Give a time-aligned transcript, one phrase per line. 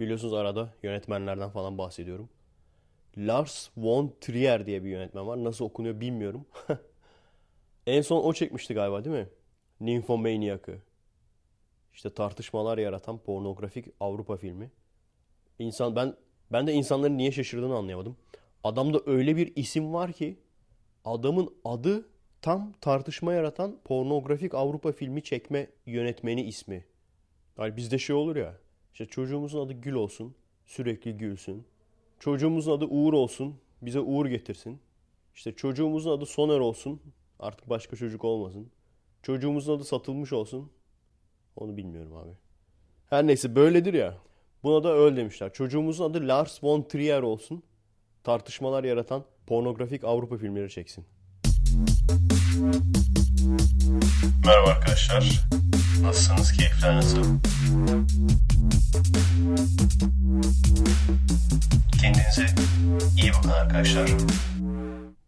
[0.00, 2.28] Biliyorsunuz arada yönetmenlerden falan bahsediyorum.
[3.16, 5.44] Lars von Trier diye bir yönetmen var.
[5.44, 6.46] Nasıl okunuyor bilmiyorum.
[7.86, 9.28] en son o çekmişti galiba değil mi?
[9.80, 10.78] Nymphomaniac'ı.
[11.92, 14.70] İşte tartışmalar yaratan pornografik Avrupa filmi.
[15.58, 16.16] İnsan ben
[16.52, 18.16] ben de insanların niye şaşırdığını anlayamadım.
[18.64, 20.38] Adamda öyle bir isim var ki
[21.04, 22.08] adamın adı
[22.42, 26.84] tam tartışma yaratan pornografik Avrupa filmi çekme yönetmeni ismi.
[27.58, 28.56] Yani bizde şey olur ya.
[28.92, 30.34] İşte çocuğumuzun adı Gül olsun.
[30.66, 31.66] Sürekli gülsün.
[32.20, 33.54] Çocuğumuzun adı Uğur olsun.
[33.82, 34.80] Bize Uğur getirsin.
[35.34, 37.00] İşte çocuğumuzun adı Soner olsun.
[37.40, 38.70] Artık başka çocuk olmasın.
[39.22, 40.70] Çocuğumuzun adı satılmış olsun.
[41.56, 42.30] Onu bilmiyorum abi.
[43.10, 44.14] Her neyse böyledir ya.
[44.62, 45.52] Buna da öyle demişler.
[45.52, 47.62] Çocuğumuzun adı Lars von Trier olsun.
[48.24, 51.04] Tartışmalar yaratan pornografik Avrupa filmleri çeksin.
[54.46, 55.40] Merhaba arkadaşlar.
[56.02, 56.52] Nasılsınız?
[56.52, 57.24] Keyifler nasıl?
[62.00, 62.46] Kendinize
[63.22, 64.10] iyi bakın arkadaşlar.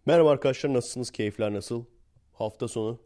[0.06, 1.10] Merhaba arkadaşlar nasılsınız?
[1.10, 1.84] Keyifler nasıl?
[2.32, 3.00] Hafta sonu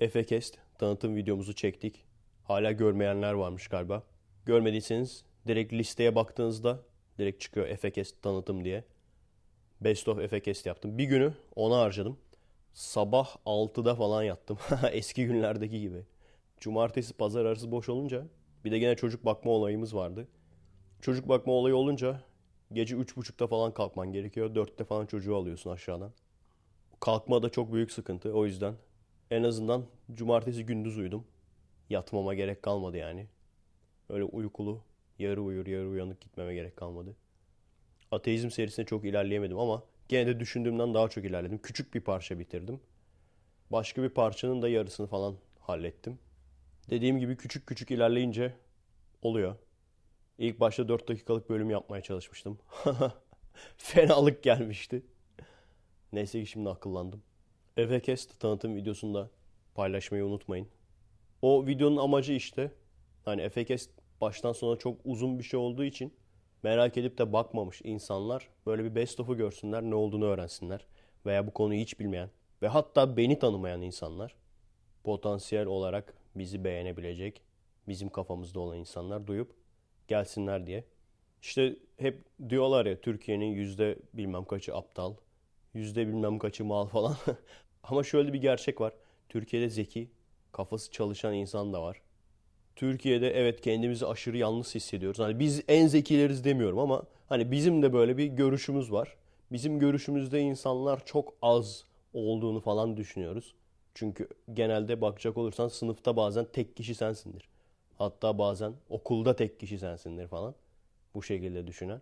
[0.00, 2.04] Efekest tanıtım videomuzu çektik.
[2.44, 4.02] Hala görmeyenler varmış galiba.
[4.46, 6.80] Görmediyseniz direkt listeye baktığınızda
[7.18, 8.84] direkt çıkıyor Efekest tanıtım diye.
[9.80, 10.98] Best of Efekest yaptım.
[10.98, 12.18] Bir günü ona harcadım.
[12.72, 14.58] Sabah 6'da falan yattım.
[14.92, 16.02] Eski günlerdeki gibi.
[16.60, 18.26] Cumartesi pazar arası boş olunca
[18.64, 20.28] bir de gene çocuk bakma olayımız vardı.
[21.00, 22.20] Çocuk bakma olayı olunca
[22.72, 24.54] gece 3.30'da falan kalkman gerekiyor.
[24.54, 26.12] 4'te falan çocuğu alıyorsun aşağıdan.
[27.00, 28.32] Kalkma da çok büyük sıkıntı.
[28.32, 28.74] O yüzden
[29.30, 31.26] en azından cumartesi gündüz uyudum.
[31.90, 33.26] Yatmama gerek kalmadı yani.
[34.08, 34.82] Öyle uykulu,
[35.18, 37.16] yarı uyur, yarı uyanık gitmeme gerek kalmadı.
[38.10, 41.58] Ateizm serisine çok ilerleyemedim ama gene de düşündüğümden daha çok ilerledim.
[41.62, 42.80] Küçük bir parça bitirdim.
[43.70, 46.18] Başka bir parçanın da yarısını falan hallettim.
[46.90, 48.52] Dediğim gibi küçük küçük ilerleyince
[49.22, 49.56] oluyor.
[50.38, 52.58] İlk başta 4 dakikalık bölüm yapmaya çalışmıştım.
[53.76, 55.02] Fenalık gelmişti.
[56.12, 57.22] Neyse ki şimdi akıllandım.
[57.76, 59.30] Efekest tanıtım videosunda
[59.74, 60.68] paylaşmayı unutmayın.
[61.42, 62.72] O videonun amacı işte
[63.24, 63.90] hani Efekest
[64.20, 66.14] baştan sona çok uzun bir şey olduğu için
[66.62, 70.86] merak edip de bakmamış insanlar böyle bir best of'u görsünler, ne olduğunu öğrensinler
[71.26, 72.30] veya bu konuyu hiç bilmeyen
[72.62, 74.34] ve hatta beni tanımayan insanlar
[75.04, 77.42] potansiyel olarak bizi beğenebilecek,
[77.88, 79.54] bizim kafamızda olan insanlar duyup
[80.08, 80.84] gelsinler diye.
[81.42, 85.14] İşte hep diyorlar ya Türkiye'nin yüzde bilmem kaçı aptal,
[85.74, 87.16] yüzde bilmem kaçı mal falan.
[87.82, 88.92] Ama şöyle bir gerçek var.
[89.28, 90.10] Türkiye'de zeki,
[90.52, 92.00] kafası çalışan insan da var.
[92.76, 95.18] Türkiye'de evet kendimizi aşırı yalnız hissediyoruz.
[95.18, 99.16] Hani biz en zekileriz demiyorum ama hani bizim de böyle bir görüşümüz var.
[99.52, 103.54] Bizim görüşümüzde insanlar çok az olduğunu falan düşünüyoruz.
[104.00, 107.48] Çünkü genelde bakacak olursan sınıfta bazen tek kişi sensindir.
[107.98, 110.54] Hatta bazen okulda tek kişi sensindir falan.
[111.14, 112.00] Bu şekilde düşünen.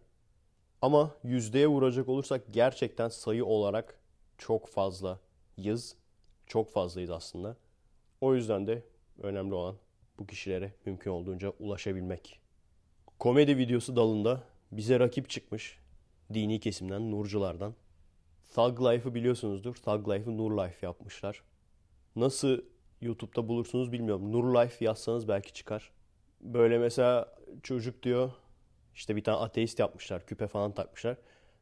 [0.82, 3.98] Ama yüzdeye vuracak olursak gerçekten sayı olarak
[4.38, 5.18] çok fazla
[5.56, 5.96] yız.
[6.46, 7.56] Çok fazlayız aslında.
[8.20, 8.82] O yüzden de
[9.22, 9.76] önemli olan
[10.18, 12.40] bu kişilere mümkün olduğunca ulaşabilmek.
[13.18, 14.42] Komedi videosu dalında
[14.72, 15.78] bize rakip çıkmış
[16.34, 17.74] dini kesimden, nurculardan.
[18.54, 19.74] Thug Life'ı biliyorsunuzdur.
[19.74, 21.42] Thug Life'ı Nur Life yapmışlar.
[22.20, 22.60] Nasıl
[23.00, 24.32] YouTube'da bulursunuz bilmiyorum.
[24.32, 25.92] Nur Life yazsanız belki çıkar.
[26.40, 28.32] Böyle mesela çocuk diyor
[28.94, 30.26] işte bir tane ateist yapmışlar.
[30.26, 31.16] Küpe falan takmışlar.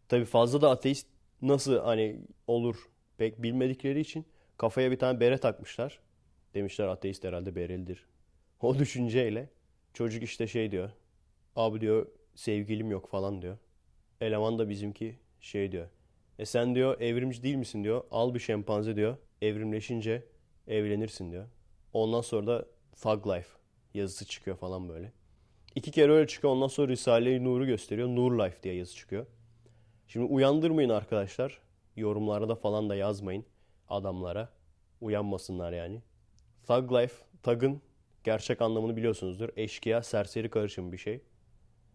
[0.09, 1.07] Tabii fazla da ateist
[1.43, 2.77] nasıl hani olur
[3.19, 6.01] pek bilmedikleri için kafaya bir tane bere takmışlar.
[6.55, 8.07] Demişler ateist herhalde berelidir.
[8.61, 9.51] O düşünceyle
[9.95, 10.91] çocuk işte şey diyor.
[11.57, 13.59] Abi diyor sevgilim yok falan diyor.
[14.21, 15.89] Eleman da bizimki şey diyor.
[16.39, 18.05] E sen diyor evrimci değil misin diyor.
[18.11, 19.17] Al bir şempanze diyor.
[19.43, 20.25] Evrimleşince
[20.69, 21.47] evlenirsin diyor.
[21.93, 22.67] Ondan sonra da
[23.03, 23.49] Thug Life
[23.95, 25.13] yazısı çıkıyor falan böyle.
[25.75, 26.53] İki kere öyle çıkıyor.
[26.53, 28.09] Ondan sonra Risale-i Nur'u gösteriyor.
[28.09, 29.27] Nur Life diye yazı çıkıyor.
[30.09, 31.61] Şimdi uyandırmayın arkadaşlar.
[31.97, 33.45] Yorumlarda falan da yazmayın
[33.89, 34.49] adamlara.
[35.01, 36.03] Uyanmasınlar yani.
[36.67, 37.83] Thug Life, Thug'ın
[38.25, 39.49] gerçek anlamını biliyorsunuzdur.
[39.57, 41.21] Eşkıya, serseri karışım bir şey.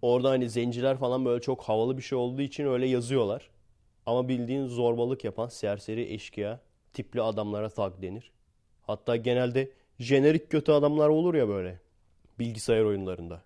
[0.02, 3.50] Orada hani zenciler falan böyle çok havalı bir şey olduğu için öyle yazıyorlar.
[4.06, 6.60] Ama bildiğin zorbalık yapan serseri eşkıya
[6.94, 8.32] tipli adamlara thug denir.
[8.82, 11.80] Hatta genelde jenerik kötü adamlar olur ya böyle
[12.40, 13.42] bilgisayar oyunlarında.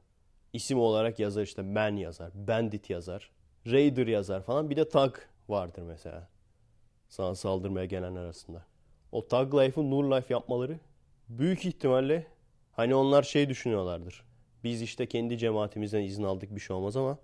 [0.54, 3.32] İsim olarak yazar işte man yazar, bandit yazar,
[3.68, 4.70] raider yazar falan.
[4.70, 5.16] Bir de thug
[5.50, 6.28] vardır mesela.
[7.10, 8.66] Sana saldırmaya gelenler arasında.
[9.12, 10.80] O Thug Life'ı Nur Life yapmaları
[11.30, 12.28] büyük ihtimalle
[12.72, 14.24] hani onlar şey düşünüyorlardır.
[14.64, 17.18] Biz işte kendi cemaatimizden izin aldık bir şey olmaz ama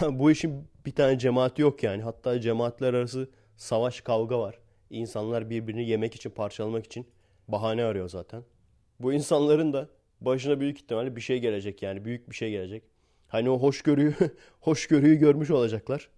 [0.10, 2.02] bu işin bir tane cemaati yok yani.
[2.02, 4.58] Hatta cemaatler arası savaş kavga var.
[4.90, 7.06] İnsanlar birbirini yemek için parçalamak için
[7.52, 8.44] bahane arıyor zaten.
[9.00, 9.88] Bu insanların da
[10.20, 12.82] başına büyük ihtimalle bir şey gelecek yani büyük bir şey gelecek.
[13.28, 14.14] Hani o hoşgörüyü,
[14.60, 16.08] hoşgörüyü görmüş olacaklar.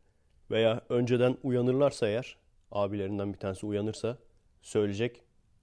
[0.51, 2.37] Veya önceden uyanırlarsa eğer,
[2.71, 4.19] abilerinden bir tanesi uyanırsa
[4.63, 5.23] söyleyecek.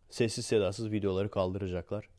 [0.10, 2.10] Sessiz sedasız videoları kaldıracaklar.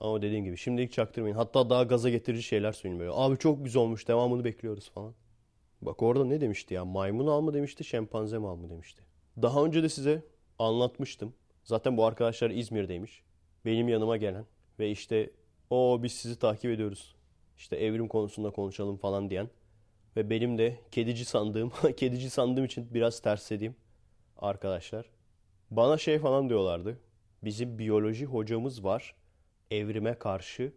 [0.00, 1.36] Ama dediğim gibi şimdilik çaktırmayın.
[1.36, 3.10] Hatta daha gaza getirici şeyler söyleyin böyle.
[3.14, 5.14] Abi çok güzel olmuş devamını bekliyoruz falan.
[5.82, 6.84] Bak orada ne demişti ya?
[6.84, 9.02] Maymun al mı demişti, şempanze mi al mı demişti.
[9.42, 10.22] Daha önce de size
[10.58, 11.34] anlatmıştım.
[11.64, 13.22] Zaten bu arkadaşlar İzmir'deymiş.
[13.64, 14.46] Benim yanıma gelen
[14.78, 15.30] ve işte
[15.70, 17.14] o biz sizi takip ediyoruz.
[17.58, 19.48] İşte evrim konusunda konuşalım falan diyen
[20.16, 23.76] ve benim de kedici sandığım, kedici sandığım için biraz terslediğim
[24.36, 25.10] arkadaşlar.
[25.70, 26.98] Bana şey falan diyorlardı.
[27.44, 29.14] Bizim biyoloji hocamız var
[29.70, 30.72] evrime karşı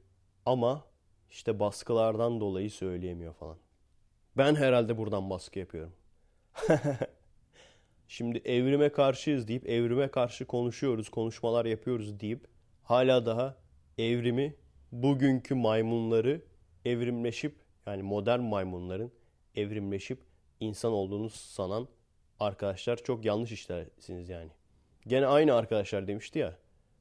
[0.45, 0.85] ama
[1.30, 3.57] işte baskılardan dolayı söyleyemiyor falan.
[4.38, 5.94] Ben herhalde buradan baskı yapıyorum.
[8.08, 12.48] Şimdi evrime karşıyız deyip evrime karşı konuşuyoruz, konuşmalar yapıyoruz deyip
[12.84, 13.58] hala daha
[13.98, 14.56] evrimi
[14.92, 16.42] bugünkü maymunları
[16.86, 17.56] evrimleşip
[17.88, 19.12] yani modern maymunların
[19.56, 20.20] evrimleşip
[20.60, 21.88] insan olduğunu sanan
[22.40, 24.50] arkadaşlar çok yanlış işlersiniz yani.
[25.08, 26.58] Gene aynı arkadaşlar demişti ya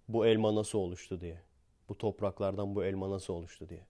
[0.09, 1.43] bu elma nasıl oluştu diye.
[1.89, 3.81] Bu topraklardan bu elma nasıl oluştu diye.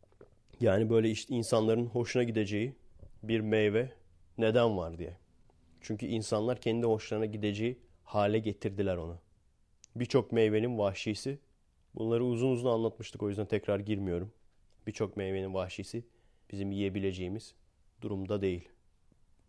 [0.61, 2.75] Yani böyle işte insanların hoşuna gideceği
[3.23, 3.93] bir meyve
[4.39, 5.17] neden var diye.
[5.83, 9.19] Çünkü insanlar kendi hoşlarına gideceği hale getirdiler onu.
[9.97, 11.39] Birçok meyvenin vahşisi.
[11.95, 14.33] Bunları uzun uzun anlatmıştık o yüzden tekrar girmiyorum.
[14.87, 16.05] Birçok meyvenin vahşisi
[16.53, 17.55] bizim yiyebileceğimiz
[18.01, 18.69] durumda değil.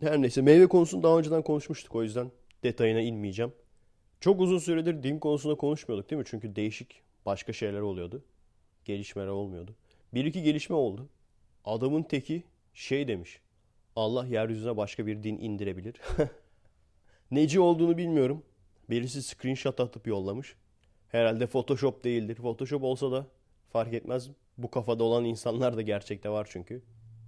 [0.01, 2.31] Her neyse meyve konusunu daha önceden konuşmuştuk o yüzden
[2.63, 3.53] detayına inmeyeceğim.
[4.19, 6.25] Çok uzun süredir din konusunda konuşmuyorduk değil mi?
[6.27, 8.23] Çünkü değişik başka şeyler oluyordu.
[8.85, 9.75] Gelişmeler olmuyordu.
[10.13, 11.09] Bir iki gelişme oldu.
[11.65, 12.43] Adamın teki
[12.73, 13.39] şey demiş.
[13.95, 15.95] Allah yeryüzüne başka bir din indirebilir.
[17.31, 18.43] Neci olduğunu bilmiyorum.
[18.89, 20.55] Birisi screenshot atıp yollamış.
[21.09, 22.35] Herhalde Photoshop değildir.
[22.35, 23.27] Photoshop olsa da
[23.69, 24.29] fark etmez.
[24.57, 26.81] Bu kafada olan insanlar da gerçekte var çünkü.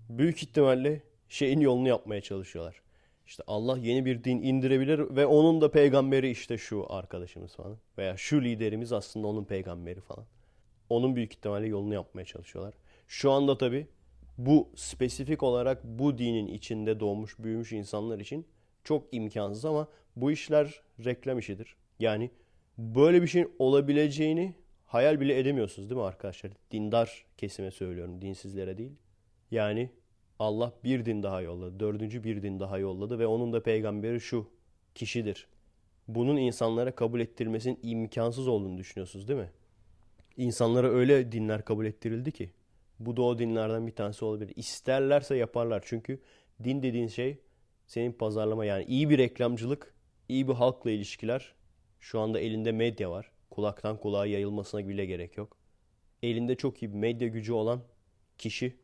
[0.10, 2.82] Büyük ihtimalle şeyin yolunu yapmaya çalışıyorlar.
[3.28, 7.78] İşte Allah yeni bir din indirebilir ve onun da peygamberi işte şu arkadaşımız falan.
[7.98, 10.26] Veya şu liderimiz aslında onun peygamberi falan.
[10.90, 12.74] Onun büyük ihtimalle yolunu yapmaya çalışıyorlar.
[13.08, 13.88] Şu anda tabi
[14.38, 18.46] bu spesifik olarak bu dinin içinde doğmuş büyümüş insanlar için
[18.84, 21.76] çok imkansız ama bu işler reklam işidir.
[22.00, 22.32] Yani
[22.78, 24.56] böyle bir şeyin olabileceğini
[24.86, 26.52] hayal bile edemiyorsunuz değil mi arkadaşlar?
[26.72, 28.92] Dindar kesime söylüyorum, dinsizlere değil.
[29.52, 29.90] Yani
[30.40, 34.50] Allah bir din daha yolladı, dördüncü bir din daha yolladı ve onun da peygamberi şu
[34.96, 35.48] kişidir.
[36.08, 39.50] Bunun insanlara kabul ettirmesinin imkansız olduğunu düşünüyorsunuz değil mi?
[40.38, 42.50] İnsanlara öyle dinler kabul ettirildi ki
[43.00, 44.54] bu da o dinlerden bir tanesi olabilir.
[44.56, 45.84] İsterlerse yaparlar.
[45.86, 46.22] Çünkü
[46.64, 47.40] din dediğin şey
[47.88, 49.96] senin pazarlama yani iyi bir reklamcılık,
[50.30, 51.54] iyi bir halkla ilişkiler.
[52.00, 53.32] Şu anda elinde medya var.
[53.50, 55.58] Kulaktan kulağa yayılmasına bile gerek yok.
[56.24, 57.82] Elinde çok iyi bir medya gücü olan
[58.38, 58.76] kişi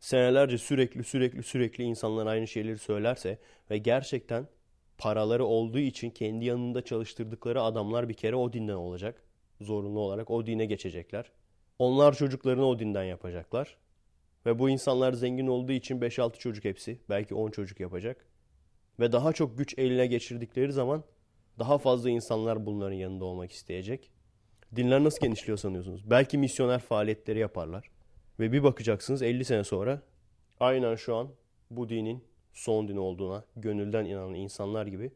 [0.00, 3.38] senelerce sürekli sürekli sürekli insanlar aynı şeyleri söylerse
[3.70, 4.46] ve gerçekten
[4.98, 9.22] paraları olduğu için kendi yanında çalıştırdıkları adamlar bir kere o dinden olacak.
[9.60, 11.30] Zorunlu olarak o dine geçecekler.
[11.78, 13.76] Onlar çocuklarını o dinden yapacaklar.
[14.46, 17.00] Ve bu insanlar zengin olduğu için 5-6 çocuk hepsi.
[17.08, 18.26] Belki 10 çocuk yapacak.
[19.00, 21.04] Ve daha çok güç eline geçirdikleri zaman
[21.58, 24.10] daha fazla insanlar bunların yanında olmak isteyecek.
[24.76, 26.10] Dinler nasıl genişliyor sanıyorsunuz?
[26.10, 27.90] Belki misyoner faaliyetleri yaparlar.
[28.40, 30.02] Ve bir bakacaksınız 50 sene sonra
[30.60, 31.28] aynen şu an
[31.70, 35.12] bu dinin son din olduğuna gönülden inanan insanlar gibi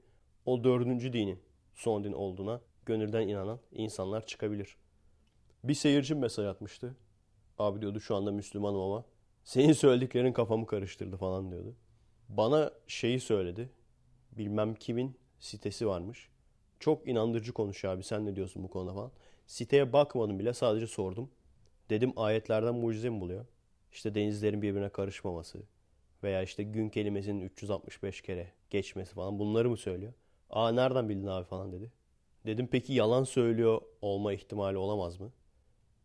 [0.46, 1.38] o dördüncü dinin
[1.74, 4.76] son din olduğuna gönülden inanan insanlar çıkabilir.
[5.64, 6.96] Bir seyircim mesaj atmıştı.
[7.58, 9.04] Abi diyordu şu anda Müslümanım ama
[9.44, 11.76] senin söylediklerin kafamı karıştırdı falan diyordu.
[12.28, 13.70] Bana şeyi söyledi.
[14.32, 16.28] Bilmem kimin sitesi varmış.
[16.80, 19.12] Çok inandırıcı konuşuyor abi sen ne diyorsun bu konuda falan.
[19.46, 21.30] Siteye bakmadım bile sadece sordum.
[21.90, 23.46] Dedim ayetlerden mucize mi buluyor?
[23.92, 25.62] İşte denizlerin birbirine karışmaması
[26.22, 30.12] veya işte gün kelimesinin 365 kere geçmesi falan bunları mı söylüyor?
[30.50, 31.92] Aa nereden bildin abi falan dedi.
[32.46, 35.32] Dedim peki yalan söylüyor olma ihtimali olamaz mı?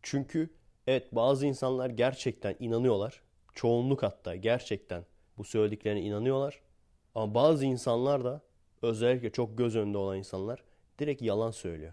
[0.04, 0.50] Çünkü
[0.86, 3.22] evet bazı insanlar gerçekten inanıyorlar.
[3.54, 5.04] Çoğunluk hatta gerçekten
[5.38, 6.60] bu söylediklerine inanıyorlar.
[7.14, 8.42] Ama bazı insanlar da
[8.82, 10.62] özellikle çok göz önünde olan insanlar
[10.98, 11.92] direkt yalan söylüyor.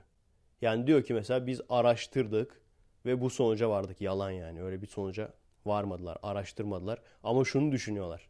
[0.62, 2.62] Yani diyor ki mesela biz araştırdık
[3.06, 4.02] ve bu sonuca vardık.
[4.02, 5.34] Yalan yani öyle bir sonuca
[5.66, 7.02] varmadılar, araştırmadılar.
[7.24, 8.30] Ama şunu düşünüyorlar.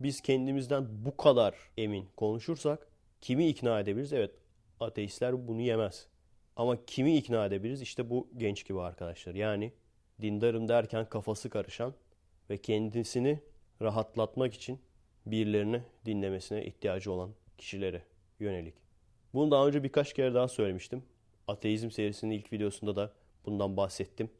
[0.00, 2.88] Biz kendimizden bu kadar emin konuşursak
[3.20, 4.12] kimi ikna edebiliriz?
[4.12, 4.34] Evet
[4.80, 6.11] ateistler bunu yemez.
[6.56, 7.82] Ama kimi ikna edebiliriz?
[7.82, 9.34] İşte bu genç gibi arkadaşlar.
[9.34, 9.72] Yani
[10.22, 11.94] dindarım derken kafası karışan
[12.50, 13.40] ve kendisini
[13.82, 14.80] rahatlatmak için
[15.26, 18.02] birilerini dinlemesine ihtiyacı olan kişilere
[18.40, 18.74] yönelik.
[19.34, 21.02] Bunu daha önce birkaç kere daha söylemiştim.
[21.48, 23.12] Ateizm serisinin ilk videosunda da
[23.46, 24.30] bundan bahsettim.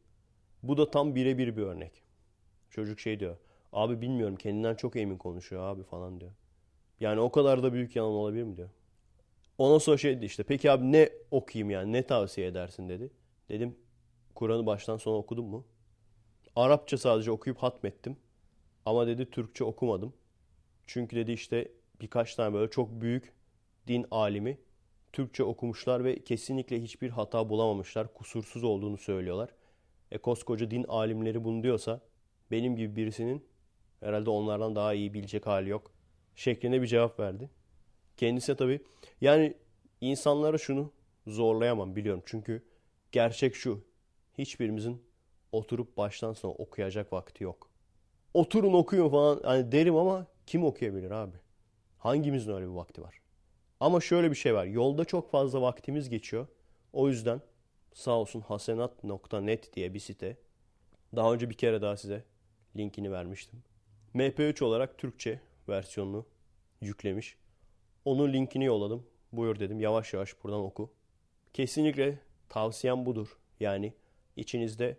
[0.62, 2.02] Bu da tam birebir bir örnek.
[2.70, 3.36] Çocuk şey diyor.
[3.72, 6.32] Abi bilmiyorum kendinden çok emin konuşuyor abi falan diyor.
[7.00, 8.68] Yani o kadar da büyük yalan olabilir mi diyor.
[9.62, 13.10] Ondan sonra şey dedi işte peki abi ne okuyayım yani ne tavsiye edersin dedi.
[13.48, 13.78] Dedim
[14.34, 15.66] Kur'an'ı baştan sona okudun mu?
[16.56, 18.16] Arapça sadece okuyup hatmettim.
[18.86, 20.14] Ama dedi Türkçe okumadım.
[20.86, 21.68] Çünkü dedi işte
[22.00, 23.32] birkaç tane böyle çok büyük
[23.86, 24.58] din alimi
[25.12, 28.14] Türkçe okumuşlar ve kesinlikle hiçbir hata bulamamışlar.
[28.14, 29.50] Kusursuz olduğunu söylüyorlar.
[30.10, 32.00] E koskoca din alimleri bunu diyorsa
[32.50, 33.44] benim gibi birisinin
[34.00, 35.92] herhalde onlardan daha iyi bilecek hali yok.
[36.36, 37.50] Şeklinde bir cevap verdi.
[38.22, 38.80] Kendisi tabii
[39.20, 39.54] yani
[40.00, 40.92] insanlara şunu
[41.26, 42.22] zorlayamam biliyorum.
[42.26, 42.62] Çünkü
[43.12, 43.84] gerçek şu.
[44.38, 45.02] Hiçbirimizin
[45.52, 47.70] oturup baştan sona okuyacak vakti yok.
[48.34, 51.36] Oturun okuyun falan hani derim ama kim okuyabilir abi?
[51.98, 53.20] Hangimizin öyle bir vakti var?
[53.80, 54.64] Ama şöyle bir şey var.
[54.64, 56.46] Yolda çok fazla vaktimiz geçiyor.
[56.92, 57.40] O yüzden
[57.94, 60.36] sağ olsun hasenat.net diye bir site.
[61.16, 62.24] Daha önce bir kere daha size
[62.76, 63.62] linkini vermiştim.
[64.14, 66.26] MP3 olarak Türkçe versiyonunu
[66.80, 67.41] yüklemiş.
[68.04, 69.06] Onun linkini yolladım.
[69.32, 70.92] Buyur dedim yavaş yavaş buradan oku.
[71.52, 72.18] Kesinlikle
[72.48, 73.38] tavsiyem budur.
[73.60, 73.94] Yani
[74.36, 74.98] içinizde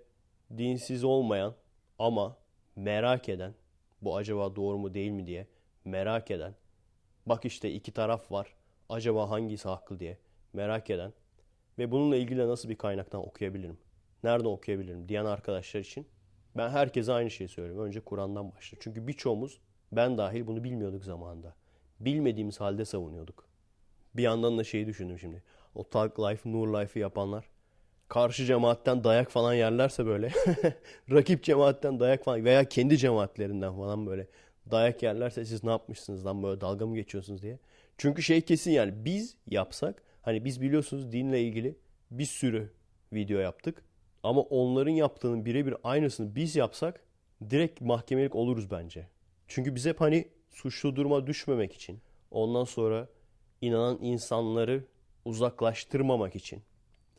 [0.57, 1.55] dinsiz olmayan
[1.99, 2.37] ama
[2.75, 3.53] merak eden
[4.01, 5.47] bu acaba doğru mu değil mi diye
[5.85, 6.55] merak eden
[7.25, 8.53] bak işte iki taraf var
[8.89, 10.17] acaba hangisi haklı diye
[10.53, 11.13] merak eden
[11.79, 13.77] ve bununla ilgili nasıl bir kaynaktan okuyabilirim?
[14.23, 16.07] Nereden okuyabilirim diyen arkadaşlar için
[16.57, 17.85] ben herkese aynı şeyi söylüyorum.
[17.85, 18.77] Önce Kur'an'dan başla.
[18.81, 19.59] Çünkü birçoğumuz
[19.91, 21.55] ben dahil bunu bilmiyorduk zamanında.
[22.05, 23.45] Bilmediğimiz halde savunuyorduk.
[24.15, 25.43] Bir yandan da şeyi düşündüm şimdi.
[25.75, 27.45] O Tag Life, Nur Life'ı yapanlar
[28.13, 30.31] karşı cemaatten dayak falan yerlerse böyle
[31.11, 34.27] rakip cemaatten dayak falan veya kendi cemaatlerinden falan böyle
[34.71, 37.59] dayak yerlerse siz ne yapmışsınız lan böyle dalga mı geçiyorsunuz diye.
[37.97, 41.75] Çünkü şey kesin yani biz yapsak hani biz biliyorsunuz dinle ilgili
[42.11, 42.71] bir sürü
[43.13, 43.83] video yaptık.
[44.23, 47.03] Ama onların yaptığının birebir aynısını biz yapsak
[47.49, 49.07] direkt mahkemelik oluruz bence.
[49.47, 53.07] Çünkü biz hep hani suçlu duruma düşmemek için ondan sonra
[53.61, 54.83] inanan insanları
[55.25, 56.61] uzaklaştırmamak için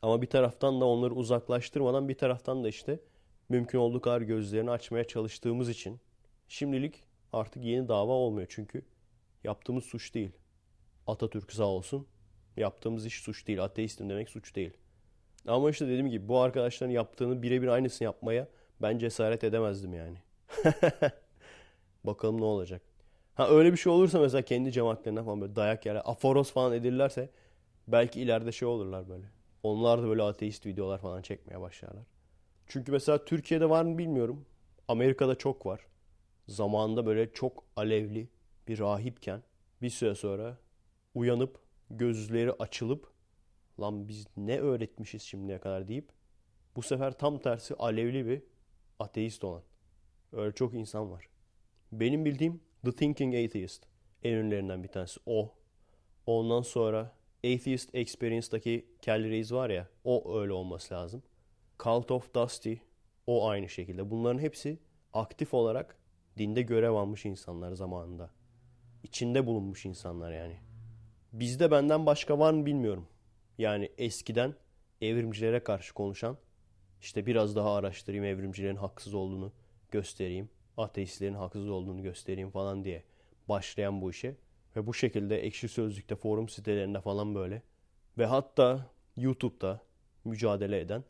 [0.03, 3.01] ama bir taraftan da onları uzaklaştırmadan bir taraftan da işte
[3.49, 6.01] mümkün olduğu kadar gözlerini açmaya çalıştığımız için
[6.49, 8.47] şimdilik artık yeni dava olmuyor.
[8.51, 8.83] Çünkü
[9.45, 10.33] yaptığımız suç değil.
[11.07, 12.07] Atatürk sağ olsun.
[12.57, 13.65] Yaptığımız iş suç değil.
[13.65, 14.71] Ateistim demek suç değil.
[15.47, 18.49] Ama işte dediğim gibi bu arkadaşların yaptığını birebir aynısını yapmaya
[18.83, 20.19] ben cesaret edemezdim yani.
[22.05, 22.83] Bakalım ne olacak.
[23.35, 27.31] Ha öyle bir şey olursa mesela kendi cemaatlerine falan böyle dayak yere aforos falan edilirlerse
[27.89, 29.27] belki ileride şey olurlar böyle.
[29.63, 32.05] Onlar da böyle ateist videolar falan çekmeye başlarlar.
[32.67, 34.47] Çünkü mesela Türkiye'de var mı bilmiyorum.
[34.89, 35.87] Amerika'da çok var.
[36.49, 38.29] Zamanında böyle çok alevli
[38.69, 39.43] bir rahipken
[39.83, 40.59] bir süre sonra
[41.15, 41.59] uyanıp
[41.91, 43.13] gözleri açılıp
[43.81, 46.09] lan biz ne öğretmişiz şimdiye kadar deyip
[46.77, 48.43] bu sefer tam tersi alevli bir
[48.99, 49.63] ateist olan.
[50.33, 51.29] Öyle çok insan var.
[51.93, 53.87] Benim bildiğim The Thinking Atheist
[54.23, 55.55] en ünlülerinden bir tanesi o.
[56.27, 61.23] Ondan sonra Atheist Experience'daki Kelly Reis var ya o öyle olması lazım.
[61.79, 62.75] Cult of Dusty
[63.27, 64.11] o aynı şekilde.
[64.11, 64.79] Bunların hepsi
[65.13, 65.97] aktif olarak
[66.39, 68.31] dinde görev almış insanlar zamanında.
[69.03, 70.57] İçinde bulunmuş insanlar yani.
[71.33, 73.09] Bizde benden başka var mı bilmiyorum.
[73.59, 74.55] Yani eskiden
[75.01, 76.37] evrimcilere karşı konuşan
[77.01, 79.53] işte biraz daha araştırayım evrimcilerin haksız olduğunu
[79.91, 80.51] göstereyim.
[80.77, 83.03] Ateistlerin haksız olduğunu göstereyim falan diye
[83.49, 84.37] başlayan bu işe.
[84.77, 87.63] Ve bu şekilde ekşi sözlükte, forum sitelerinde falan böyle.
[88.19, 89.81] Ve hatta YouTube'da
[90.25, 91.05] mücadele eden.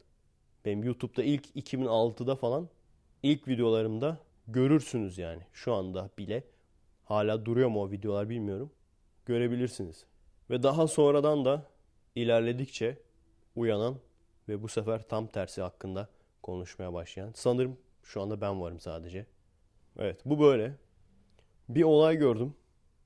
[0.64, 2.68] Benim YouTube'da ilk 2006'da falan
[3.22, 4.18] ilk videolarımda
[4.48, 5.42] görürsünüz yani.
[5.52, 6.44] Şu anda bile.
[7.04, 8.72] Hala duruyor mu o videolar bilmiyorum.
[9.26, 10.06] Görebilirsiniz.
[10.50, 11.66] Ve daha sonradan da
[12.14, 12.98] ilerledikçe
[13.56, 13.96] uyanan
[14.48, 16.08] ve bu sefer tam tersi hakkında
[16.42, 17.32] konuşmaya başlayan.
[17.34, 19.26] Sanırım şu anda ben varım sadece.
[19.98, 20.72] Evet bu böyle.
[21.68, 22.54] Bir olay gördüm.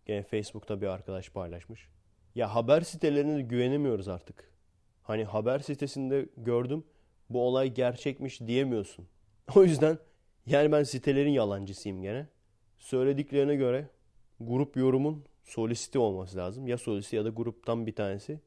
[0.06, 1.88] Gene Facebook'ta bir arkadaş paylaşmış.
[2.34, 4.52] Ya haber sitelerine de güvenemiyoruz artık.
[5.02, 6.84] Hani haber sitesinde gördüm
[7.30, 9.08] bu olay gerçekmiş diyemiyorsun.
[9.56, 9.98] O yüzden
[10.46, 12.26] yani ben sitelerin yalancısıyım gene.
[12.78, 13.88] Söylediklerine göre
[14.40, 16.66] grup yorumun solisti olması lazım.
[16.66, 18.40] Ya solisti ya da gruptan bir tanesi.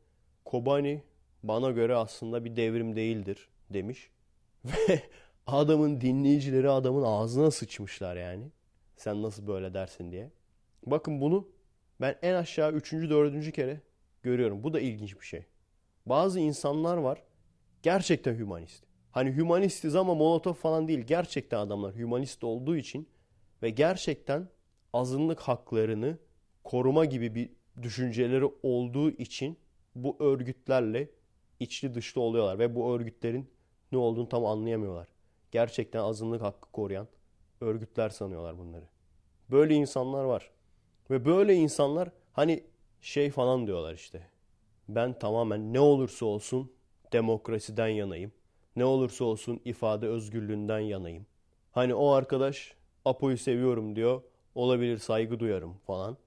[0.46, 1.04] Kobani
[1.44, 4.10] bana göre aslında bir devrim değildir demiş.
[4.66, 5.02] Ve
[5.48, 8.44] adamın dinleyicileri adamın ağzına sıçmışlar yani.
[8.96, 10.32] Sen nasıl böyle dersin diye.
[10.86, 11.48] Bakın bunu
[12.02, 12.94] ben en aşağı 3.
[12.94, 13.52] 4.
[13.52, 13.82] kere
[14.24, 14.64] görüyorum.
[14.64, 15.46] Bu da ilginç bir şey.
[16.06, 17.24] Bazı insanlar var
[17.84, 18.84] gerçekten hümanist.
[19.12, 21.00] Hani hümanistiz ama Molotov falan değil.
[21.00, 23.08] Gerçekten adamlar hümanist olduğu için
[23.64, 24.50] ve gerçekten
[24.94, 26.18] azınlık haklarını
[26.64, 27.50] koruma gibi bir
[27.82, 29.58] düşünceleri olduğu için
[29.96, 31.10] bu örgütlerle
[31.60, 33.50] içli dışlı oluyorlar ve bu örgütlerin
[33.92, 35.08] ne olduğunu tam anlayamıyorlar.
[35.52, 37.08] Gerçekten azınlık hakkı koruyan,
[37.62, 38.86] örgütler sanıyorlar bunları.
[39.52, 40.52] Böyle insanlar var.
[41.10, 42.64] Ve böyle insanlar hani
[43.02, 44.28] şey falan diyorlar işte.
[44.90, 46.72] Ben tamamen ne olursa olsun
[47.14, 48.32] demokrasiden yanayım.
[48.76, 51.26] Ne olursa olsun ifade özgürlüğünden yanayım.
[51.72, 54.22] Hani o arkadaş Apo'yu seviyorum diyor.
[54.56, 56.18] Olabilir saygı duyarım falan.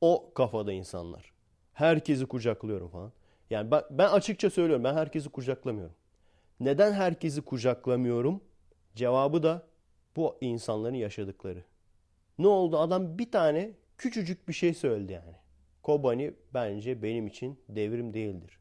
[0.00, 1.32] O kafada insanlar.
[1.72, 3.12] Herkesi kucaklıyorum falan.
[3.50, 5.94] Yani ben, ben açıkça söylüyorum ben herkesi kucaklamıyorum.
[6.60, 8.40] Neden herkesi kucaklamıyorum?
[8.94, 9.66] Cevabı da
[10.16, 11.64] bu insanların yaşadıkları.
[12.38, 12.78] Ne oldu?
[12.78, 15.34] Adam bir tane küçücük bir şey söyledi yani.
[15.82, 18.58] Kobani bence benim için devrim değildir.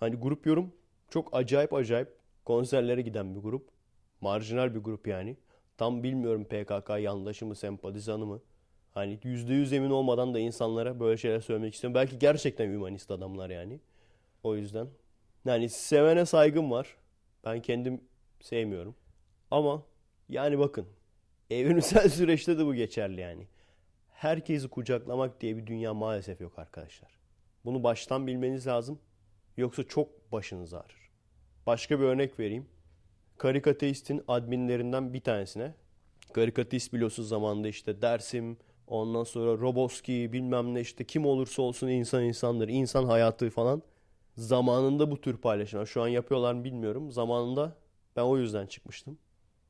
[0.00, 0.72] Hani grup yorum
[1.10, 2.08] çok acayip acayip
[2.44, 3.68] konserlere giden bir grup.
[4.20, 5.36] Marjinal bir grup yani.
[5.76, 8.40] Tam bilmiyorum PKK yandaşı mı, sempatizanı mı.
[8.94, 11.94] Hani %100 emin olmadan da insanlara böyle şeyler söylemek istiyorum.
[11.94, 13.80] Belki gerçekten humanist adamlar yani.
[14.42, 14.88] O yüzden.
[15.44, 16.96] Yani sevene saygım var.
[17.44, 18.00] Ben kendim
[18.40, 18.94] sevmiyorum.
[19.50, 19.82] Ama
[20.28, 20.86] yani bakın.
[21.50, 23.46] Evrimsel süreçte de bu geçerli yani.
[24.12, 27.10] Herkesi kucaklamak diye bir dünya maalesef yok arkadaşlar.
[27.64, 28.98] Bunu baştan bilmeniz lazım.
[29.56, 31.10] Yoksa çok başınız ağrır.
[31.66, 32.66] Başka bir örnek vereyim.
[33.38, 35.74] Karikateist'in adminlerinden bir tanesine.
[36.32, 42.24] Karikatist biliyorsunuz zamanında işte Dersim, ondan sonra Roboski bilmem ne işte kim olursa olsun insan
[42.24, 43.82] insandır, insan hayatı falan.
[44.36, 47.10] Zamanında bu tür paylaşımlar şu an yapıyorlar mı bilmiyorum.
[47.10, 47.76] Zamanında
[48.16, 49.18] ben o yüzden çıkmıştım.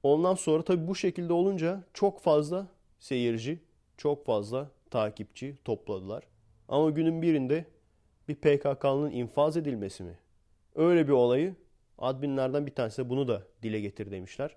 [0.08, 2.66] Ondan sonra tabii bu şekilde olunca çok fazla
[2.98, 3.58] seyirci,
[3.96, 6.24] çok fazla takipçi topladılar.
[6.68, 7.64] Ama günün birinde
[8.28, 10.18] bir PKK'nın infaz edilmesi mi?
[10.74, 11.54] Öyle bir olayı
[11.98, 14.56] adminlerden bir tanesi bunu da dile getir demişler.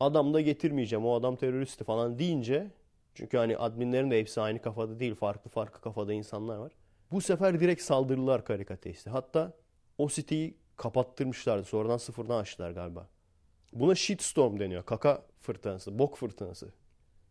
[0.00, 2.70] Adam da getirmeyeceğim o adam teröristi falan deyince
[3.14, 6.72] çünkü hani adminlerin de hepsi aynı kafada değil farklı farklı kafada insanlar var.
[7.12, 9.10] Bu sefer direkt saldırdılar karikateiste.
[9.10, 9.52] Hatta
[9.98, 11.64] o siteyi kapattırmışlardı.
[11.64, 13.08] Sonradan sıfırdan açtılar galiba.
[13.80, 14.82] Buna shitstorm deniyor.
[14.82, 16.68] Kaka fırtınası, bok fırtınası.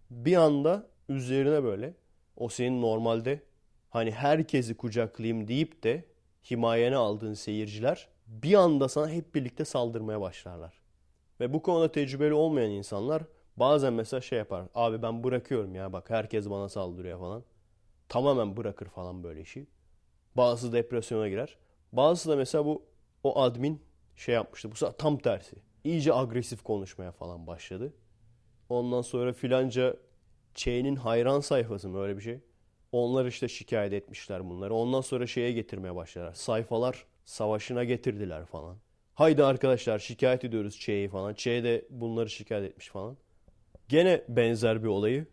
[0.10, 1.94] Bir anda üzerine böyle
[2.38, 3.44] o senin normalde
[3.90, 6.06] hani herkesi kucaklayayım deyip de
[6.52, 10.82] himayene aldığın seyirciler bir anda sana hep birlikte saldırmaya başlarlar.
[11.40, 13.24] Ve bu konuda tecrübeli olmayan insanlar
[13.58, 14.64] bazen mesela şey yapar.
[14.76, 17.44] Abi ben bırakıyorum ya bak herkes bana saldırıyor falan.
[18.10, 19.68] Tamamen bırakır falan böyle işi.
[20.38, 21.58] Bazısı depresyona girer.
[21.94, 22.86] Bazısı da mesela bu
[23.24, 23.82] o admin
[24.16, 24.72] şey yapmıştı.
[24.72, 25.67] Bu tam tersi.
[25.88, 27.94] İyice agresif konuşmaya falan başladı.
[28.70, 29.98] Ondan sonra filanca
[30.54, 32.40] Çey'nin hayran sayfası mı öyle bir şey.
[32.92, 34.74] Onlar işte şikayet etmişler bunları.
[34.74, 36.34] Ondan sonra şeye getirmeye başladılar.
[36.34, 38.78] Sayfalar savaşına getirdiler falan.
[39.14, 41.34] Haydi arkadaşlar şikayet ediyoruz Ç'yi falan.
[41.34, 43.18] Ç de bunları şikayet etmiş falan.
[43.90, 45.26] Gene benzer bir olayı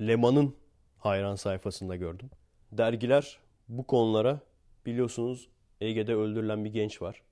[0.00, 0.56] Leman'ın
[0.98, 2.30] hayran sayfasında gördüm.
[2.72, 3.38] Dergiler
[3.68, 4.40] bu konulara
[4.86, 5.48] biliyorsunuz
[5.80, 7.22] Ege'de öldürülen bir genç var.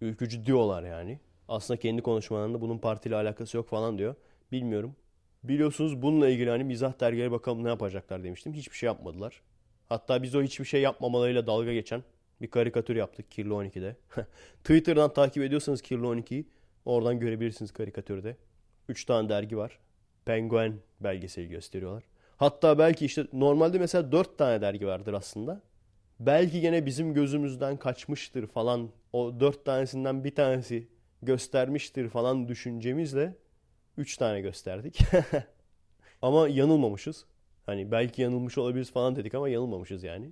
[0.00, 1.20] Ülkücü diyorlar yani.
[1.48, 4.14] Aslında kendi konuşmalarında bunun partiyle alakası yok falan diyor.
[4.52, 4.96] Bilmiyorum.
[5.44, 8.52] Biliyorsunuz bununla ilgili hani mizah dergileri bakalım ne yapacaklar demiştim.
[8.52, 9.42] Hiçbir şey yapmadılar.
[9.88, 12.02] Hatta biz o hiçbir şey yapmamalarıyla dalga geçen
[12.40, 13.96] bir karikatür yaptık Kirli 12'de.
[14.64, 16.46] Twitter'dan takip ediyorsanız Kirli 12'yi
[16.84, 18.36] oradan görebilirsiniz karikatürde.
[18.88, 19.78] 3 tane dergi var.
[20.24, 22.04] Penguen belgeseli gösteriyorlar.
[22.36, 25.60] Hatta belki işte normalde mesela 4 tane dergi vardır aslında.
[26.20, 28.90] Belki gene bizim gözümüzden kaçmıştır falan.
[29.12, 30.88] O 4 tanesinden bir tanesi
[31.22, 33.36] göstermiştir falan düşüncemizle
[33.96, 35.00] 3 tane gösterdik.
[36.22, 37.24] ama yanılmamışız.
[37.66, 40.30] Hani belki yanılmış olabiliriz falan dedik ama yanılmamışız yani.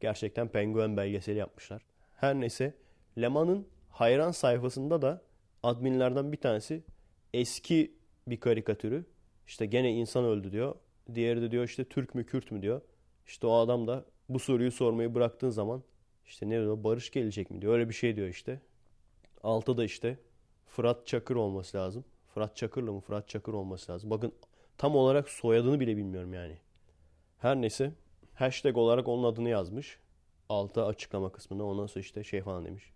[0.00, 1.82] Gerçekten penguen belgeseli yapmışlar.
[2.14, 2.74] Her neyse
[3.18, 5.22] Leman'ın hayran sayfasında da
[5.62, 6.82] adminlerden bir tanesi
[7.34, 7.94] eski
[8.26, 9.04] bir karikatürü.
[9.46, 10.74] İşte gene insan öldü diyor.
[11.14, 12.80] Diğeri de diyor işte Türk mü Kürt mü diyor.
[13.26, 15.82] İşte o adam da bu soruyu sormayı bıraktığın zaman
[16.26, 17.72] işte ne diyor barış gelecek mi diyor.
[17.72, 18.60] Öyle bir şey diyor işte.
[19.42, 20.18] Altta da işte
[20.66, 22.04] Fırat Çakır olması lazım.
[22.34, 23.00] Fırat Çakır'la mı?
[23.00, 24.10] Fırat Çakır olması lazım.
[24.10, 24.32] Bakın
[24.78, 26.58] tam olarak soyadını bile bilmiyorum yani.
[27.38, 27.92] Her neyse
[28.34, 29.98] hashtag olarak onun adını yazmış.
[30.48, 32.92] Alta açıklama kısmına ondan sonra işte şey falan demiş.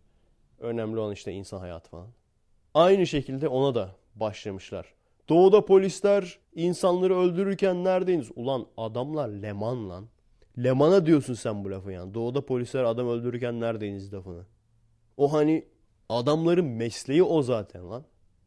[0.58, 2.08] Önemli olan işte insan hayatı falan.
[2.74, 4.94] Aynı şekilde ona da başlamışlar.
[5.28, 8.30] Doğuda polisler insanları öldürürken neredeyiz?
[8.36, 10.08] Ulan adamlar Leman lan.
[10.58, 12.14] Leman'a diyorsun sen bu lafı yani.
[12.14, 14.46] Doğuda polisler adam öldürürken neredeyiz lafını.
[15.16, 15.64] O hani
[16.18, 18.04] adamların mesleği o zaten lan.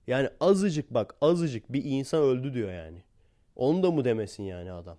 [0.08, 3.04] Yani azıcık bak azıcık bir insan öldü diyor yani.
[3.56, 4.98] Onu da mı demesin yani adam?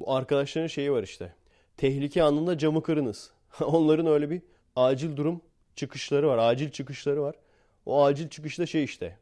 [0.00, 1.34] Bu arkadaşların şeyi var işte.
[1.76, 3.30] Tehlike anında camı kırınız.
[3.60, 4.42] Onların öyle bir
[4.76, 5.40] acil durum
[5.76, 6.38] çıkışları var.
[6.38, 7.34] Acil çıkışları var.
[7.86, 9.18] O acil çıkışta şey işte.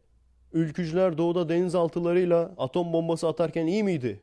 [0.53, 4.21] Ülkücüler doğuda denizaltılarıyla atom bombası atarken iyi miydi?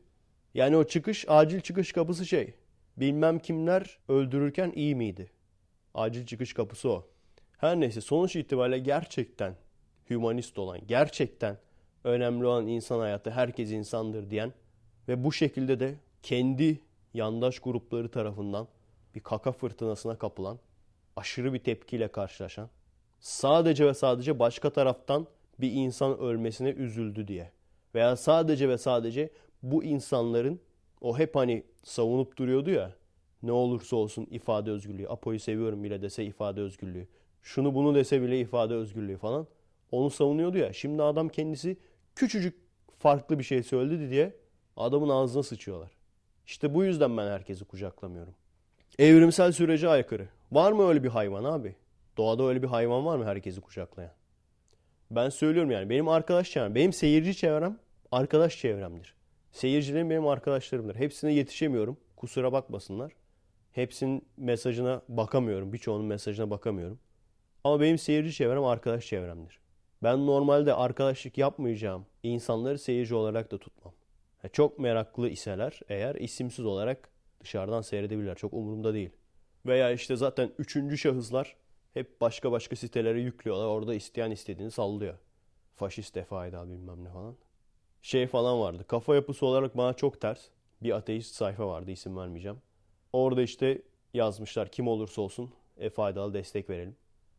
[0.54, 2.54] Yani o çıkış, acil çıkış kapısı şey.
[2.98, 5.32] Bilmem kimler öldürürken iyi miydi?
[5.94, 7.08] Acil çıkış kapısı o.
[7.60, 9.56] Her neyse sonuç itibariyle gerçekten
[10.10, 11.58] hümanist olan, gerçekten
[12.04, 14.54] önemli olan insan hayatı, herkes insandır diyen
[15.08, 16.82] ve bu şekilde de kendi
[17.14, 18.68] yandaş grupları tarafından
[19.16, 20.60] bir kaka fırtınasına kapılan,
[21.16, 22.70] aşırı bir tepkiyle karşılaşan,
[23.20, 25.28] sadece ve sadece başka taraftan
[25.60, 27.52] bir insan ölmesine üzüldü diye
[27.96, 29.30] veya sadece ve sadece
[29.64, 30.60] bu insanların
[31.02, 32.96] o hep hani savunup duruyordu ya
[33.44, 35.08] ne olursa olsun ifade özgürlüğü.
[35.08, 37.08] Apo'yu seviyorum bile dese ifade özgürlüğü.
[37.42, 39.48] Şunu bunu dese bile ifade özgürlüğü falan.
[39.92, 40.74] Onu savunuyordu ya.
[40.74, 41.78] Şimdi adam kendisi
[42.16, 42.56] küçücük
[43.00, 44.36] farklı bir şey söyledi diye
[44.78, 45.92] adamın ağzına sıçıyorlar.
[46.46, 48.34] İşte bu yüzden ben herkesi kucaklamıyorum.
[49.00, 50.28] Evrimsel sürece aykırı.
[50.52, 51.76] Var mı öyle bir hayvan abi?
[52.18, 54.12] Doğada öyle bir hayvan var mı herkesi kucaklayan?
[55.12, 57.78] Ben söylüyorum yani benim arkadaş çevrem, benim seyirci çevrem
[58.12, 59.14] arkadaş çevremdir.
[59.52, 60.96] Seyircilerim benim arkadaşlarımdır.
[60.96, 61.98] Hepsine yetişemiyorum.
[62.16, 63.12] Kusura bakmasınlar.
[63.72, 65.74] Hepsinin mesajına bakamıyorum.
[65.74, 67.00] Birçoğunun mesajına bakamıyorum.
[67.64, 69.60] Ama benim seyirci çevrem arkadaş çevremdir.
[70.04, 73.94] Ben normalde arkadaşlık yapmayacağım insanları seyirci olarak da tutmam.
[74.54, 77.10] Çok meraklı iseler eğer isimsiz olarak
[77.42, 78.36] dışarıdan seyredebilirler.
[78.36, 79.10] Çok umurumda değil.
[79.66, 81.56] Veya işte zaten üçüncü şahıslar
[81.94, 83.66] hep başka başka sitelere yüklüyorlar.
[83.66, 85.18] Orada isteyen istediğini sallıyor.
[85.76, 87.36] Faşist defaydal bilmem ne falan.
[88.02, 88.86] Şey falan vardı.
[88.88, 90.46] Kafa yapısı olarak bana çok ters.
[90.84, 92.58] Bir ateist sayfa vardı isim vermeyeceğim.
[93.14, 93.82] Orada işte
[94.14, 96.96] yazmışlar kim olursa olsun Efe Aydal'a destek verelim.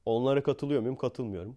[0.07, 0.97] Onlara katılıyor muyum?
[0.97, 1.57] Katılmıyorum.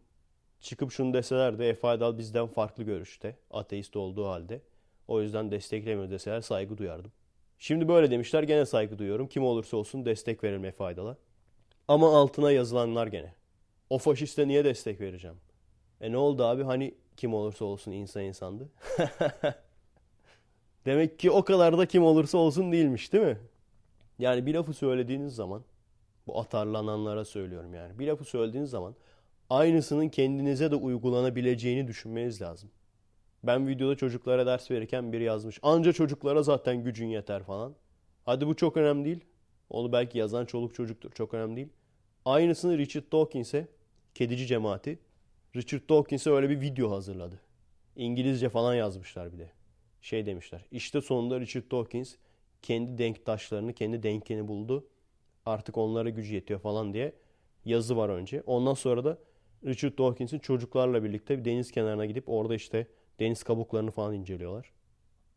[0.62, 3.38] Çıkıp şunu deseler de Efe Aydal bizden farklı görüşte.
[3.52, 4.62] Ateist olduğu halde.
[5.08, 7.12] O yüzden desteklemiyor deseler saygı duyardım.
[7.60, 9.28] Şimdi böyle demişler gene saygı duyuyorum.
[9.28, 11.18] Kim olursa olsun destek verelim Efe Aydal'a.
[11.88, 13.34] Ama altına yazılanlar gene.
[13.90, 15.38] O faşiste niye destek vereceğim?
[16.02, 18.70] E ne oldu abi hani kim olursa olsun insan insandı.
[20.86, 23.38] Demek ki o kadar da kim olursa olsun değilmiş değil mi?
[24.20, 25.64] Yani bir lafı söylediğiniz zaman
[26.28, 28.00] bu atarlananlara söylüyorum yani.
[28.00, 28.96] Bir lafı söylediğiniz zaman
[29.50, 32.70] aynısının kendinize de uygulanabileceğini düşünmeniz lazım.
[33.44, 35.60] Ben videoda çocuklara ders verirken biri yazmış.
[35.62, 37.76] Anca çocuklara zaten gücün yeter falan.
[38.26, 39.26] Hadi bu çok önemli değil.
[39.70, 41.12] Onu belki yazan çoluk çocuktur.
[41.12, 41.70] Çok önemli değil.
[42.26, 43.68] Aynısını Richard Dawkins'e,
[44.16, 45.00] kedici cemaati,
[45.56, 47.40] Richard Dawkins'e öyle bir video hazırladı.
[47.96, 49.52] İngilizce falan yazmışlar bir de.
[50.02, 50.66] Şey demişler.
[50.72, 52.16] İşte sonunda Richard Dawkins
[52.62, 54.88] kendi denktaşlarını, kendi denkeni buldu.
[55.46, 57.14] Artık onlara gücü yetiyor falan diye
[57.66, 58.44] yazı var önce.
[58.46, 59.18] Ondan sonra da
[59.66, 62.88] Richard Dawkins'in çocuklarla birlikte bir deniz kenarına gidip orada işte
[63.20, 64.72] deniz kabuklarını falan inceliyorlar.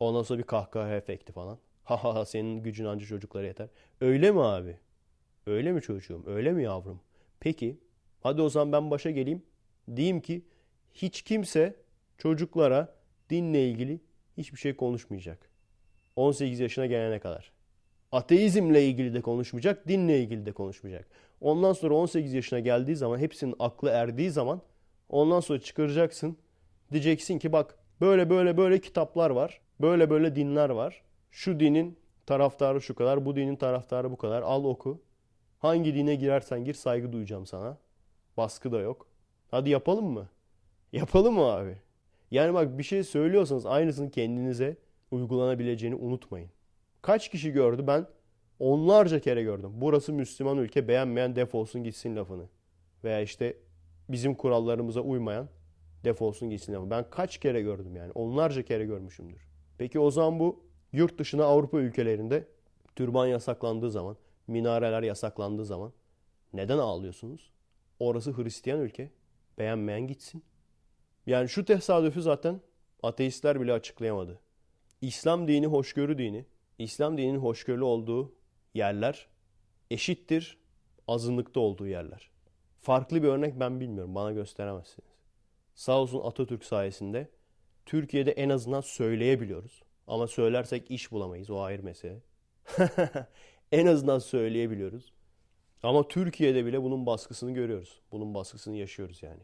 [0.01, 1.59] Ondan sonra bir kahkaha efekti falan.
[1.87, 3.69] Ha ha ha senin gücün anca çocuklara yeter.
[4.01, 4.79] Öyle mi abi?
[5.47, 6.23] Öyle mi çocuğum?
[6.27, 7.01] Öyle mi yavrum?
[7.41, 7.81] Peki
[8.21, 9.43] hadi o zaman ben başa geleyim.
[9.97, 10.45] Diyeyim ki
[10.95, 11.77] hiç kimse
[12.19, 12.97] çocuklara
[13.31, 14.01] dinle ilgili
[14.37, 15.51] hiçbir şey konuşmayacak.
[16.17, 17.53] 18 yaşına gelene kadar.
[18.17, 21.07] Ateizmle ilgili de konuşmayacak, dinle ilgili de konuşmayacak.
[21.41, 24.61] Ondan sonra 18 yaşına geldiği zaman, hepsinin aklı erdiği zaman
[25.09, 26.37] ondan sonra çıkaracaksın.
[26.93, 29.61] Diyeceksin ki bak böyle böyle böyle kitaplar var.
[29.81, 31.03] Böyle böyle dinler var.
[31.31, 34.43] Şu dinin taraftarı şu kadar, bu dinin taraftarı bu kadar.
[34.43, 35.01] Al oku.
[35.59, 37.79] Hangi dine girersen gir saygı duyacağım sana.
[38.37, 39.07] Baskı da yok.
[39.51, 40.29] Hadi yapalım mı?
[40.93, 41.77] Yapalım mı abi?
[42.31, 44.77] Yani bak bir şey söylüyorsanız aynısını kendinize
[45.11, 46.56] uygulanabileceğini unutmayın.
[47.03, 48.07] Kaç kişi gördü ben
[48.59, 49.71] onlarca kere gördüm.
[49.75, 52.49] Burası Müslüman ülke beğenmeyen defolsun gitsin lafını.
[53.05, 53.57] Veya işte
[54.09, 55.49] bizim kurallarımıza uymayan
[56.05, 56.91] defolsun gitsin lafını.
[56.91, 59.41] Ben kaç kere gördüm yani onlarca kere görmüşümdür.
[59.79, 62.49] Peki o zaman bu yurt dışına Avrupa ülkelerinde
[62.97, 65.93] türban yasaklandığı zaman, minareler yasaklandığı zaman
[66.53, 67.53] neden ağlıyorsunuz?
[68.01, 69.11] Orası Hristiyan ülke.
[69.59, 70.43] Beğenmeyen gitsin.
[71.27, 72.61] Yani şu tesadüfü zaten
[73.03, 74.41] ateistler bile açıklayamadı.
[75.01, 76.45] İslam dini hoşgörü dini.
[76.79, 78.35] İslam dininin hoşgörülü olduğu
[78.75, 79.27] yerler
[79.91, 80.59] eşittir
[81.09, 82.31] azınlıkta olduğu yerler.
[82.81, 84.15] Farklı bir örnek ben bilmiyorum.
[84.15, 85.11] Bana gösteremezsiniz.
[85.75, 87.31] Sağ olsun Atatürk sayesinde
[87.87, 89.83] Türkiye'de en azından söyleyebiliyoruz.
[90.07, 91.51] Ama söylersek iş bulamayız.
[91.51, 92.21] O ayrı mesele.
[93.73, 95.13] en azından söyleyebiliyoruz.
[95.83, 98.01] Ama Türkiye'de bile bunun baskısını görüyoruz.
[98.13, 99.43] Bunun baskısını yaşıyoruz yani.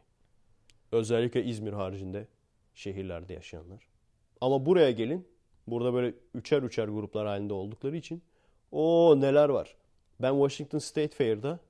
[0.92, 2.26] Özellikle İzmir haricinde
[2.74, 3.88] şehirlerde yaşayanlar.
[4.40, 5.28] Ama buraya gelin.
[5.66, 8.22] Burada böyle üçer üçer gruplar halinde oldukları için
[8.72, 9.77] o neler var.
[10.20, 11.61] Ben Washington State Fair'da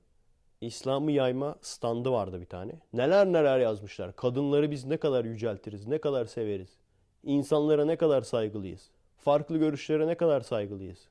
[0.61, 2.71] İslam'ı yayma standı vardı bir tane.
[2.93, 4.15] Neler neler yazmışlar.
[4.15, 6.77] Kadınları biz ne kadar yüceltiriz, ne kadar severiz.
[7.23, 8.89] İnsanlara ne kadar saygılıyız.
[9.17, 11.07] Farklı görüşlere ne kadar saygılıyız.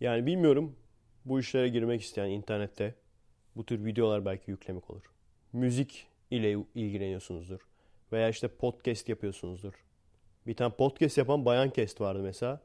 [0.00, 0.76] Yani bilmiyorum
[1.24, 2.94] bu işlere girmek isteyen internette
[3.56, 5.02] bu tür videolar belki yüklemek olur.
[5.52, 7.60] Müzik ile ilgileniyorsunuzdur.
[8.12, 9.74] Veya işte podcast yapıyorsunuzdur.
[10.46, 12.60] Bir tane podcast yapan bayan kest vardı mesela.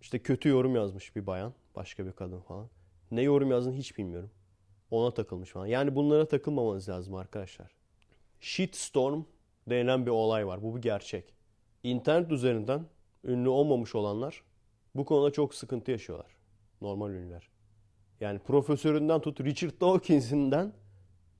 [0.00, 1.54] İşte kötü yorum yazmış bir bayan.
[1.76, 2.68] Başka bir kadın falan.
[3.10, 4.30] Ne yorum yazdığını hiç bilmiyorum.
[4.90, 5.66] Ona takılmış falan.
[5.66, 7.74] Yani bunlara takılmamanız lazım arkadaşlar.
[8.40, 9.22] Shitstorm
[9.68, 10.62] denilen bir olay var.
[10.62, 11.34] Bu bir gerçek.
[11.82, 12.86] internet üzerinden
[13.24, 14.42] ünlü olmamış olanlar
[14.94, 16.36] bu konuda çok sıkıntı yaşıyorlar.
[16.80, 17.48] Normal ünlüler.
[18.20, 20.72] Yani profesöründen tut Richard Dawkins'inden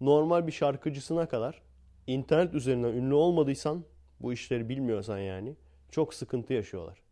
[0.01, 1.63] normal bir şarkıcısına kadar
[2.07, 3.85] internet üzerinden ünlü olmadıysan
[4.21, 5.57] bu işleri bilmiyorsan yani
[5.97, 7.03] çok sıkıntı yaşıyorlar.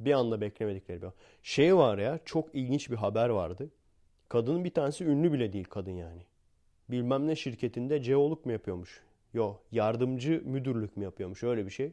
[0.00, 1.08] Bir anda beklemedikleri bir
[1.42, 3.70] şey var ya çok ilginç bir haber vardı.
[4.28, 6.22] Kadının bir tanesi ünlü bile değil kadın yani.
[6.90, 9.02] Bilmem ne şirketinde ceoluk mu yapıyormuş?
[9.32, 11.92] Yo yardımcı müdürlük mü yapıyormuş öyle bir şey.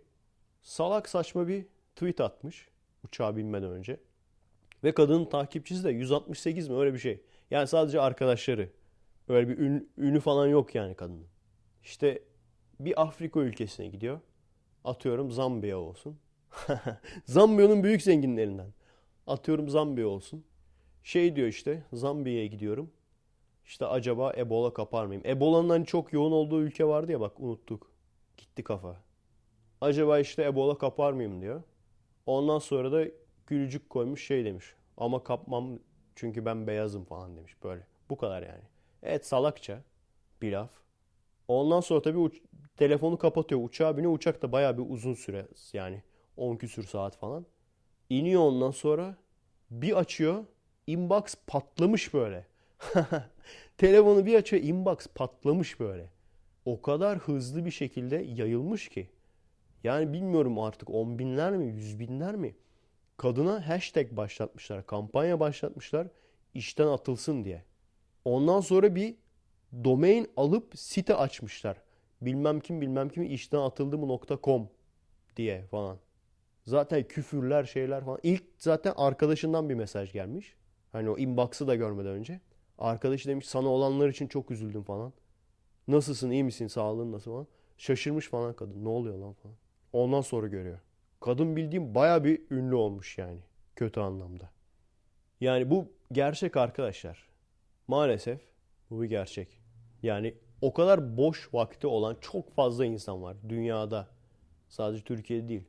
[0.62, 2.68] Salak saçma bir tweet atmış
[3.04, 4.00] uçağa binmeden önce.
[4.84, 7.22] Ve kadının takipçisi de 168 mi öyle bir şey.
[7.52, 8.70] Yani sadece arkadaşları.
[9.28, 11.28] Öyle bir ün, ünü falan yok yani kadının.
[11.84, 12.24] İşte
[12.80, 14.20] bir Afrika ülkesine gidiyor.
[14.86, 16.18] Atıyorum Zambiya olsun.
[17.26, 18.74] Zambiya'nın büyük zenginlerinden.
[19.28, 20.44] Atıyorum Zambiya olsun.
[21.04, 22.92] Şey diyor işte Zambiya'ya gidiyorum.
[23.66, 25.24] İşte acaba Ebola kapar mıyım?
[25.26, 27.92] Ebola'nın hani çok yoğun olduğu ülke vardı ya bak unuttuk.
[28.38, 28.98] Gitti kafa.
[29.82, 31.64] Acaba işte Ebola kapar mıyım diyor.
[32.26, 33.06] Ondan sonra da
[33.48, 34.76] gülücük koymuş şey demiş.
[34.98, 35.80] Ama kapmam
[36.16, 37.88] çünkü ben beyazım falan demiş böyle.
[38.10, 38.64] Bu kadar yani.
[39.04, 39.82] Evet salakça
[40.42, 40.70] bir laf.
[41.52, 42.42] Ondan sonra tabii uç-
[42.78, 43.62] telefonu kapatıyor.
[43.64, 44.14] Uçağa biniyor.
[44.14, 46.04] Uçak da bayağı bir uzun süre yani
[46.38, 47.46] 10 küsür saat falan.
[48.10, 49.18] İniyor ondan sonra
[49.72, 50.46] bir açıyor.
[50.88, 52.48] Inbox patlamış böyle.
[53.78, 54.64] Telefonu bir açıyor.
[54.64, 56.10] Inbox patlamış böyle.
[56.66, 59.10] O kadar hızlı bir şekilde yayılmış ki.
[59.84, 62.56] Yani bilmiyorum artık on binler mi, yüz binler mi?
[63.18, 66.08] Kadına hashtag başlatmışlar, kampanya başlatmışlar
[66.54, 67.64] işten atılsın diye.
[68.26, 69.16] Ondan sonra bir
[69.84, 71.78] domain alıp site açmışlar.
[72.22, 74.70] Bilmem kim bilmem kim işten atıldı mı .com
[75.38, 75.98] diye falan.
[76.66, 78.20] Zaten küfürler şeyler falan.
[78.24, 80.56] İlk zaten arkadaşından bir mesaj gelmiş.
[80.92, 82.40] Hani o inbox'ı da görmeden önce.
[82.78, 85.14] Arkadaşı demiş sana olanlar için çok üzüldüm falan.
[85.88, 87.48] Nasılsın iyi misin sağlığın nasıl falan.
[87.78, 89.56] Şaşırmış falan kadın ne oluyor lan falan.
[89.94, 90.80] Ondan sonra görüyor.
[91.20, 93.40] Kadın bildiğim baya bir ünlü olmuş yani.
[93.76, 94.50] Kötü anlamda.
[95.42, 97.30] Yani bu gerçek arkadaşlar.
[97.88, 98.42] Maalesef
[98.90, 99.61] bu bir gerçek.
[100.04, 104.08] Yani o kadar boş vakti olan çok fazla insan var dünyada.
[104.70, 105.64] Sadece Türkiye'de değil.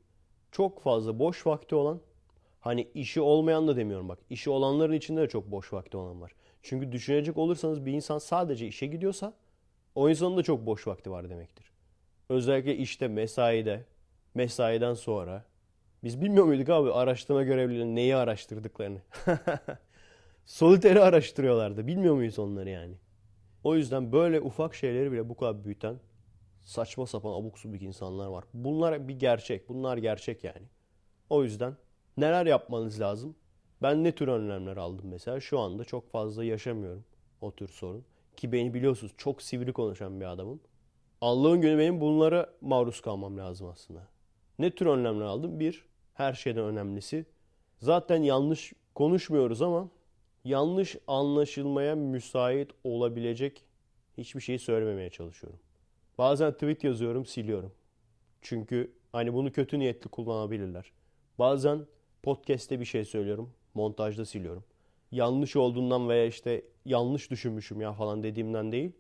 [0.53, 2.01] Çok fazla boş vakti olan
[2.61, 4.19] hani işi olmayan da demiyorum bak.
[4.31, 6.33] İşi olanların içinde de çok boş vakti olan var.
[6.63, 9.35] Çünkü düşünecek olursanız bir insan sadece işe gidiyorsa
[9.95, 11.71] o insanın da çok boş vakti var demektir.
[12.29, 13.85] Özellikle işte mesaide,
[14.35, 15.45] mesaiden sonra.
[16.05, 18.99] Biz bilmiyor muyduk abi araştırma görevlilerinin neyi araştırdıklarını?
[20.47, 21.87] Soliteri araştırıyorlardı.
[21.87, 22.95] Bilmiyor muyuz onları yani?
[23.65, 25.97] O yüzden böyle ufak şeyleri bile bu kadar büyüten
[26.65, 28.45] saçma sapan abuk subuk insanlar var.
[28.55, 29.69] Bunlar bir gerçek.
[29.69, 30.67] Bunlar gerçek yani.
[31.31, 31.77] O yüzden
[32.17, 33.35] neler yapmanız lazım?
[33.83, 35.41] Ben ne tür önlemler aldım mesela?
[35.41, 37.05] Şu anda çok fazla yaşamıyorum
[37.41, 38.05] o tür sorun.
[38.37, 40.61] Ki beni biliyorsunuz çok sivri konuşan bir adamım.
[41.21, 44.09] Allah'ın günü benim bunlara maruz kalmam lazım aslında.
[44.59, 45.61] Ne tür önlemler aldım?
[45.61, 47.27] Bir, her şeyden önemlisi.
[47.79, 49.89] Zaten yanlış konuşmuyoruz ama
[50.45, 53.65] yanlış anlaşılmaya müsait olabilecek
[54.19, 55.61] hiçbir şeyi söylememeye çalışıyorum.
[56.19, 57.73] Bazen tweet yazıyorum, siliyorum.
[58.43, 60.93] Çünkü hani bunu kötü niyetli kullanabilirler.
[61.39, 61.87] Bazen
[62.23, 64.65] podcast'te bir şey söylüyorum, montajda siliyorum.
[65.13, 68.93] Yanlış olduğundan veya işte yanlış düşünmüşüm ya falan dediğimden değil.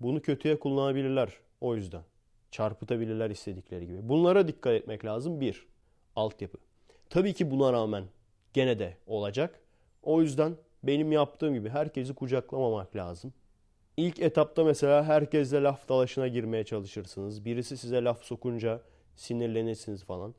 [0.00, 2.02] Bunu kötüye kullanabilirler o yüzden.
[2.50, 4.08] Çarpıtabilirler istedikleri gibi.
[4.08, 5.40] Bunlara dikkat etmek lazım.
[5.40, 5.66] Bir,
[6.16, 6.58] altyapı.
[7.10, 8.04] Tabii ki buna rağmen
[8.52, 9.60] gene de olacak.
[10.02, 13.32] O yüzden benim yaptığım gibi herkesi kucaklamamak lazım.
[13.96, 17.44] İlk etapta mesela herkesle laf dalaşına girmeye çalışırsınız.
[17.44, 18.80] Birisi size laf sokunca
[19.16, 20.34] sinirlenirsiniz falan.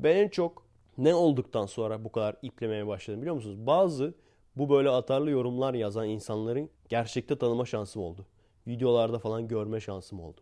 [0.00, 0.66] Ben en çok
[0.98, 3.66] ne olduktan sonra bu kadar iplemeye başladım biliyor musunuz?
[3.66, 4.14] Bazı
[4.56, 8.26] bu böyle atarlı yorumlar yazan insanların gerçekte tanıma şansım oldu.
[8.66, 10.40] Videolarda falan görme şansım oldu.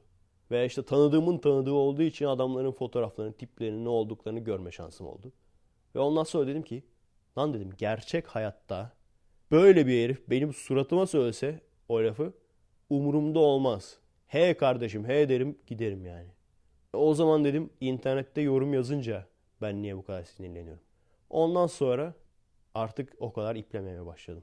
[0.51, 5.33] Veya işte tanıdığımın tanıdığı olduğu için adamların fotoğraflarını, tiplerinin ne olduklarını görme şansım oldu.
[5.95, 6.83] Ve ondan sonra dedim ki
[7.39, 8.93] lan dedim gerçek hayatta
[9.51, 12.33] böyle bir herif benim suratıma söylese o lafı
[12.91, 13.99] umurumda olmaz.
[14.27, 16.29] He kardeşim he derim giderim yani.
[16.93, 19.27] O zaman dedim internette yorum yazınca
[19.63, 20.83] ben niye bu kadar sinirleniyorum.
[21.31, 22.15] Ondan sonra
[22.75, 24.43] artık o kadar iplemeye başladım.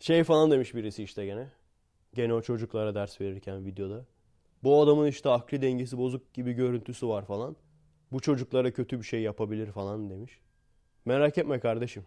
[0.00, 1.48] Şey falan demiş birisi işte gene.
[2.14, 4.04] Gene o çocuklara ders verirken videoda.
[4.62, 7.56] Bu adamın işte akli dengesi bozuk gibi görüntüsü var falan.
[8.12, 10.38] Bu çocuklara kötü bir şey yapabilir falan demiş.
[11.04, 12.04] Merak etme kardeşim.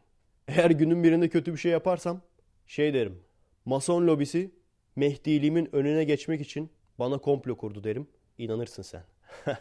[0.47, 2.21] Eğer günün birinde kötü bir şey yaparsam
[2.67, 3.19] şey derim.
[3.65, 4.51] Mason lobisi
[4.95, 8.07] Mehdiliğimin önüne geçmek için bana komplo kurdu derim.
[8.37, 9.03] İnanırsın sen.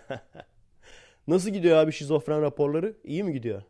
[1.28, 2.96] Nasıl gidiyor abi şizofren raporları?
[3.04, 3.62] İyi mi gidiyor?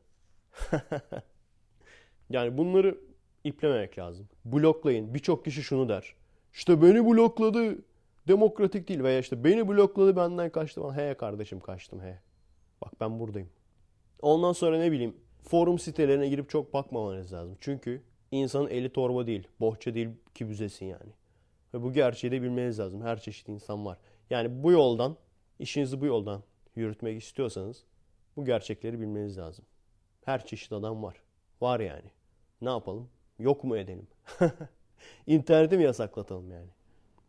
[2.30, 2.98] yani bunları
[3.44, 4.28] iplememek lazım.
[4.44, 5.14] Bloklayın.
[5.14, 6.14] Birçok kişi şunu der.
[6.54, 7.78] İşte beni blokladı.
[8.28, 10.92] Demokratik değil veya işte beni blokladı benden kaçtı.
[10.92, 12.18] He kardeşim kaçtım he.
[12.82, 13.48] Bak ben buradayım.
[14.22, 17.56] Ondan sonra ne bileyim forum sitelerine girip çok bakmamanız lazım.
[17.60, 21.12] Çünkü insanın eli torba değil, bohça değil ki büzesin yani.
[21.74, 23.02] Ve bu gerçeği de bilmeniz lazım.
[23.02, 23.98] Her çeşit insan var.
[24.30, 25.16] Yani bu yoldan,
[25.58, 26.42] işinizi bu yoldan
[26.76, 27.84] yürütmek istiyorsanız
[28.36, 29.64] bu gerçekleri bilmeniz lazım.
[30.24, 31.16] Her çeşit adam var.
[31.60, 32.10] Var yani.
[32.60, 33.08] Ne yapalım?
[33.38, 34.06] Yok mu edelim?
[35.26, 36.68] İnterneti mi yasaklatalım yani?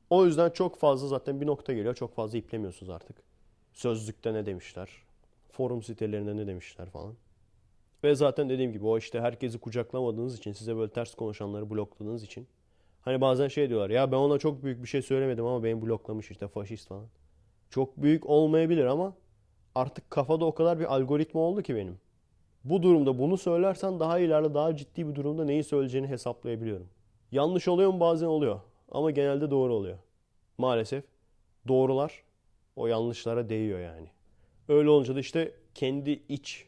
[0.10, 1.96] O yüzden çok fazla zaten bir nokta geliyor.
[1.96, 3.18] Çok fazla iplemiyorsunuz artık.
[3.74, 4.90] Sözlükte ne demişler?
[5.52, 7.16] Forum sitelerinde ne demişler falan.
[8.06, 12.48] Ve zaten dediğim gibi o işte herkesi kucaklamadığınız için, size böyle ters konuşanları blokladığınız için.
[13.02, 16.32] Hani bazen şey diyorlar ya ben ona çok büyük bir şey söylemedim ama beni bloklamış
[16.32, 17.06] işte faşist falan.
[17.70, 19.16] Çok büyük olmayabilir ama
[19.76, 21.98] artık kafada o kadar bir algoritma oldu ki benim.
[22.64, 26.88] Bu durumda bunu söylersen daha ileride daha ciddi bir durumda neyi söyleyeceğini hesaplayabiliyorum.
[27.32, 28.60] Yanlış oluyor mu bazen oluyor
[28.92, 29.98] ama genelde doğru oluyor.
[30.58, 31.04] Maalesef
[31.68, 32.24] doğrular
[32.76, 34.08] o yanlışlara değiyor yani.
[34.68, 36.68] Öyle olunca da işte kendi iç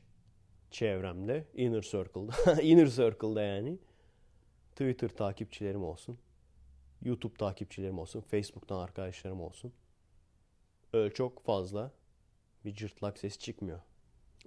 [0.72, 3.78] çevremde, inner circle'da, inner circle'da yani
[4.72, 6.18] Twitter takipçilerim olsun,
[7.02, 9.74] YouTube takipçilerim olsun, Facebook'tan arkadaşlarım olsun.
[10.94, 11.92] Öyle çok fazla
[12.66, 13.80] bir cırtlak ses çıkmıyor.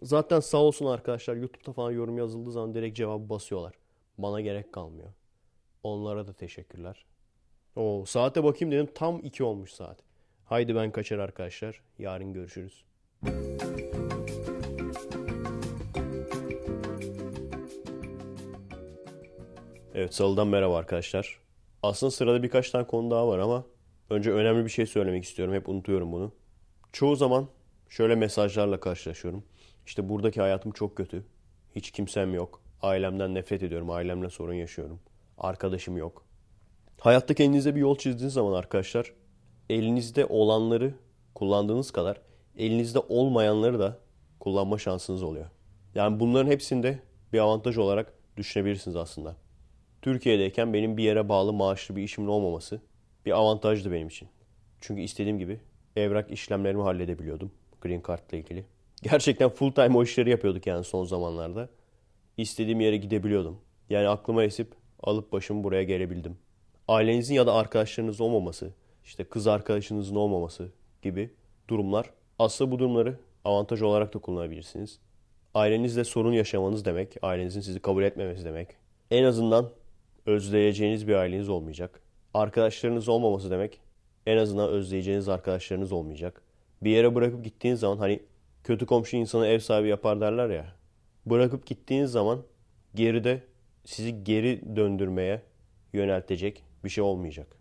[0.02, 3.74] Zaten sağ olsun arkadaşlar YouTube'da falan yorum yazıldığı zaman direkt cevabı basıyorlar.
[4.18, 5.12] Bana gerek kalmıyor.
[5.82, 7.04] Onlara da teşekkürler.
[7.76, 9.98] O saate bakayım dedim tam 2 olmuş saat.
[10.44, 11.82] Haydi ben kaçar arkadaşlar.
[11.98, 12.84] Yarın görüşürüz.
[20.00, 21.38] Evet salıdan merhaba arkadaşlar.
[21.82, 23.64] Aslında sırada birkaç tane konu daha var ama
[24.10, 25.54] önce önemli bir şey söylemek istiyorum.
[25.54, 26.32] Hep unutuyorum bunu.
[26.92, 27.48] Çoğu zaman
[27.88, 29.44] şöyle mesajlarla karşılaşıyorum.
[29.86, 31.24] İşte buradaki hayatım çok kötü.
[31.76, 32.62] Hiç kimsem yok.
[32.82, 33.90] Ailemden nefret ediyorum.
[33.90, 35.00] Ailemle sorun yaşıyorum.
[35.38, 36.24] Arkadaşım yok.
[37.00, 39.12] Hayatta kendinize bir yol çizdiğiniz zaman arkadaşlar
[39.70, 40.94] elinizde olanları
[41.34, 42.20] kullandığınız kadar
[42.56, 43.98] elinizde olmayanları da
[44.38, 45.46] kullanma şansınız oluyor.
[45.94, 49.36] Yani bunların hepsinde bir avantaj olarak düşünebilirsiniz aslında.
[50.02, 52.80] Türkiye'deyken benim bir yere bağlı maaşlı bir işimin olmaması
[53.26, 54.28] bir avantajdı benim için.
[54.80, 55.60] Çünkü istediğim gibi
[55.96, 58.64] evrak işlemlerimi halledebiliyordum Green Card ile ilgili.
[59.02, 61.68] Gerçekten full time o işleri yapıyorduk yani son zamanlarda.
[62.36, 63.58] İstediğim yere gidebiliyordum.
[63.90, 66.36] Yani aklıma esip alıp başımı buraya gelebildim.
[66.88, 68.70] Ailenizin ya da arkadaşlarınızın olmaması,
[69.04, 71.30] işte kız arkadaşınızın olmaması gibi
[71.68, 72.10] durumlar.
[72.38, 74.98] Aslında bu durumları avantaj olarak da kullanabilirsiniz.
[75.54, 78.68] Ailenizle sorun yaşamanız demek, ailenizin sizi kabul etmemesi demek.
[79.10, 79.70] En azından
[80.26, 82.00] özleyeceğiniz bir aileniz olmayacak.
[82.34, 83.80] Arkadaşlarınız olmaması demek,
[84.26, 86.42] en azından özleyeceğiniz arkadaşlarınız olmayacak.
[86.82, 88.22] Bir yere bırakıp gittiğiniz zaman hani
[88.64, 90.74] kötü komşu insanı ev sahibi yapar derler ya.
[91.26, 92.42] Bırakıp gittiğiniz zaman
[92.94, 93.42] geride
[93.84, 95.42] sizi geri döndürmeye
[95.92, 97.56] yöneltecek bir şey olmayacak.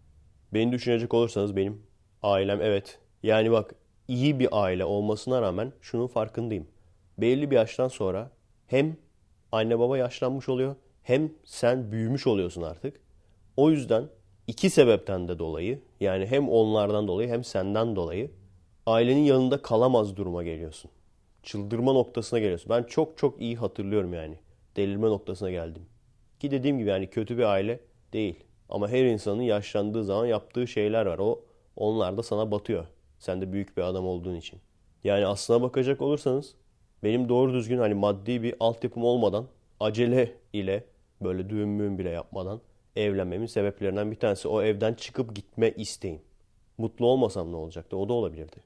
[0.53, 1.81] Beni düşünecek olursanız benim
[2.23, 2.99] ailem evet.
[3.23, 3.75] Yani bak
[4.07, 6.67] iyi bir aile olmasına rağmen şunun farkındayım.
[7.17, 8.31] Belli bir yaştan sonra
[8.67, 8.97] hem
[9.51, 10.75] anne baba yaşlanmış oluyor
[11.09, 12.99] hem sen büyümüş oluyorsun artık.
[13.57, 14.09] O yüzden
[14.47, 18.31] iki sebepten de dolayı yani hem onlardan dolayı hem senden dolayı
[18.85, 20.91] ailenin yanında kalamaz duruma geliyorsun.
[21.43, 22.69] Çıldırma noktasına geliyorsun.
[22.69, 24.35] Ben çok çok iyi hatırlıyorum yani.
[24.75, 25.85] Delirme noktasına geldim.
[26.39, 27.79] Ki dediğim gibi yani kötü bir aile
[28.13, 28.43] değil.
[28.69, 31.19] Ama her insanın yaşlandığı zaman yaptığı şeyler var.
[31.19, 31.41] O
[31.75, 32.85] onlar da sana batıyor.
[33.19, 34.59] Sen de büyük bir adam olduğun için.
[35.03, 36.55] Yani aslına bakacak olursanız
[37.03, 39.45] benim doğru düzgün hani maddi bir altyapım olmadan
[39.79, 40.83] acele ile
[41.21, 42.61] böyle düğün müğün bile yapmadan
[42.95, 46.21] evlenmemin sebeplerinden bir tanesi o evden çıkıp gitme isteğim.
[46.77, 47.97] Mutlu olmasam ne olacaktı?
[47.97, 48.57] O da olabilirdi.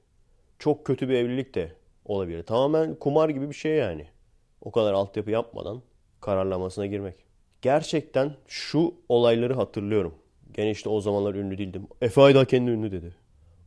[0.58, 1.72] Çok kötü bir evlilik de
[2.04, 2.42] olabilir.
[2.42, 4.06] Tamamen kumar gibi bir şey yani.
[4.60, 5.82] O kadar altyapı yapmadan
[6.20, 7.14] kararlamasına girmek.
[7.62, 10.14] Gerçekten şu olayları hatırlıyorum.
[10.52, 11.86] Gene işte o zamanlar ünlü değildim.
[12.02, 13.14] Efe Aydal kendi ünlü dedi.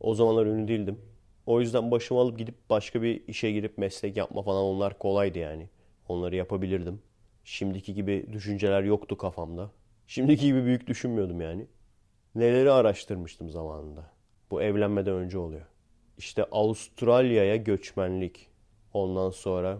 [0.00, 0.98] O zamanlar ünlü değildim.
[1.46, 5.68] O yüzden başımı alıp gidip başka bir işe girip meslek yapma falan onlar kolaydı yani.
[6.08, 7.00] Onları yapabilirdim.
[7.44, 9.70] Şimdiki gibi düşünceler yoktu kafamda.
[10.06, 11.66] Şimdiki gibi büyük düşünmüyordum yani.
[12.34, 14.10] Neleri araştırmıştım zamanında.
[14.50, 15.66] Bu evlenmeden önce oluyor.
[16.18, 18.48] İşte Avustralya'ya göçmenlik.
[18.92, 19.78] Ondan sonra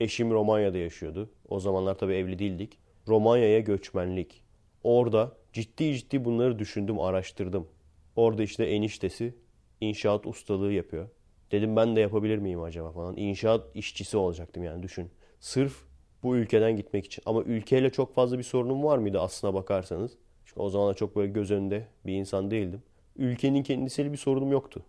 [0.00, 1.30] eşim Romanya'da yaşıyordu.
[1.48, 2.78] O zamanlar tabii evli değildik.
[3.08, 4.42] Romanya'ya göçmenlik.
[4.82, 7.68] Orada ciddi ciddi bunları düşündüm, araştırdım.
[8.16, 9.34] Orada işte eniştesi
[9.80, 11.08] inşaat ustalığı yapıyor.
[11.52, 13.16] Dedim ben de yapabilir miyim acaba falan.
[13.16, 15.10] İnşaat işçisi olacaktım yani düşün.
[15.40, 15.85] Sırf
[16.22, 17.22] bu ülkeden gitmek için.
[17.26, 20.12] Ama ülkeyle çok fazla bir sorunum var mıydı aslına bakarsanız?
[20.44, 22.82] Çünkü o zamanlar çok böyle göz önünde bir insan değildim.
[23.16, 24.82] Ülkenin kendisiyle bir sorunum yoktu.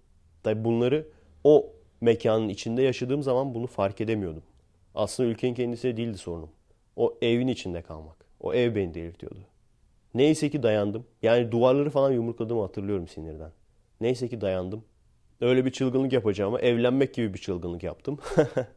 [0.44, 1.08] Tabi bunları
[1.44, 4.44] o mekanın içinde yaşadığım zaman bunu fark edemiyordum.
[4.96, 6.50] Aslında ülkenin kendisiyle değildi sorunum.
[6.96, 8.26] O evin içinde kalmak.
[8.40, 9.40] O ev beni delirtiyordu.
[10.14, 11.06] Neyse ki dayandım.
[11.22, 13.52] Yani duvarları falan yumrukladığımı hatırlıyorum sinirden.
[14.02, 14.84] Neyse ki dayandım.
[15.42, 18.20] Öyle bir çılgınlık yapacağıma evlenmek gibi bir çılgınlık yaptım.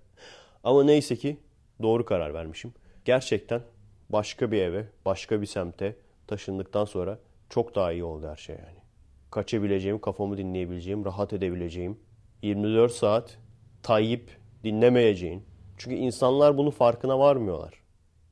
[0.65, 1.37] Ama neyse ki
[1.83, 2.73] doğru karar vermişim.
[3.05, 3.63] Gerçekten
[4.11, 7.19] başka bir eve, başka bir semte taşındıktan sonra
[7.49, 8.79] çok daha iyi oldu her şey yani.
[9.31, 11.99] Kaçabileceğim, kafamı dinleyebileceğim, rahat edebileceğim.
[12.43, 13.39] 24 saat
[13.83, 14.31] Tayyip
[14.65, 15.45] dinlemeyeceğin.
[15.77, 17.75] Çünkü insanlar bunun farkına varmıyorlar.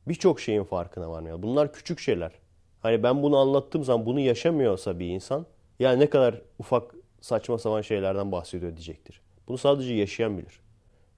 [0.09, 1.43] Birçok şeyin farkına varmıyor.
[1.43, 2.33] Bunlar küçük şeyler.
[2.81, 5.47] Hani ben bunu anlattığım zaman bunu yaşamıyorsa bir insan
[5.79, 9.21] yani ne kadar ufak saçma sapan şeylerden bahsediyor diyecektir.
[9.49, 10.61] Bunu sadece yaşayan bilir.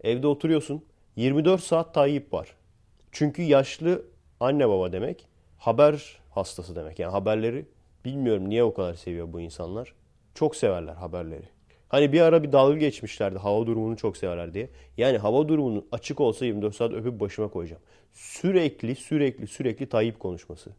[0.01, 0.85] Evde oturuyorsun
[1.16, 2.54] 24 saat Tayyip var.
[3.12, 4.02] Çünkü yaşlı
[4.40, 6.98] anne baba demek haber hastası demek.
[6.98, 7.66] Yani haberleri
[8.04, 9.94] bilmiyorum niye o kadar seviyor bu insanlar.
[10.34, 11.48] Çok severler haberleri.
[11.88, 14.70] Hani bir ara bir dalga geçmişlerdi hava durumunu çok severler diye.
[14.96, 17.82] Yani hava durumunun açık olsa 24 saat öpüp başıma koyacağım.
[18.12, 20.70] Sürekli sürekli sürekli Tayyip konuşması.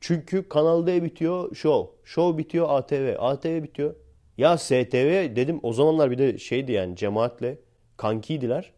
[0.00, 1.96] Çünkü Kanal D bitiyor Show.
[2.04, 3.14] Show bitiyor ATV.
[3.18, 3.94] ATV bitiyor.
[4.38, 7.58] Ya STV dedim o zamanlar bir de şeydi yani cemaatle
[7.96, 8.72] kankiydiler.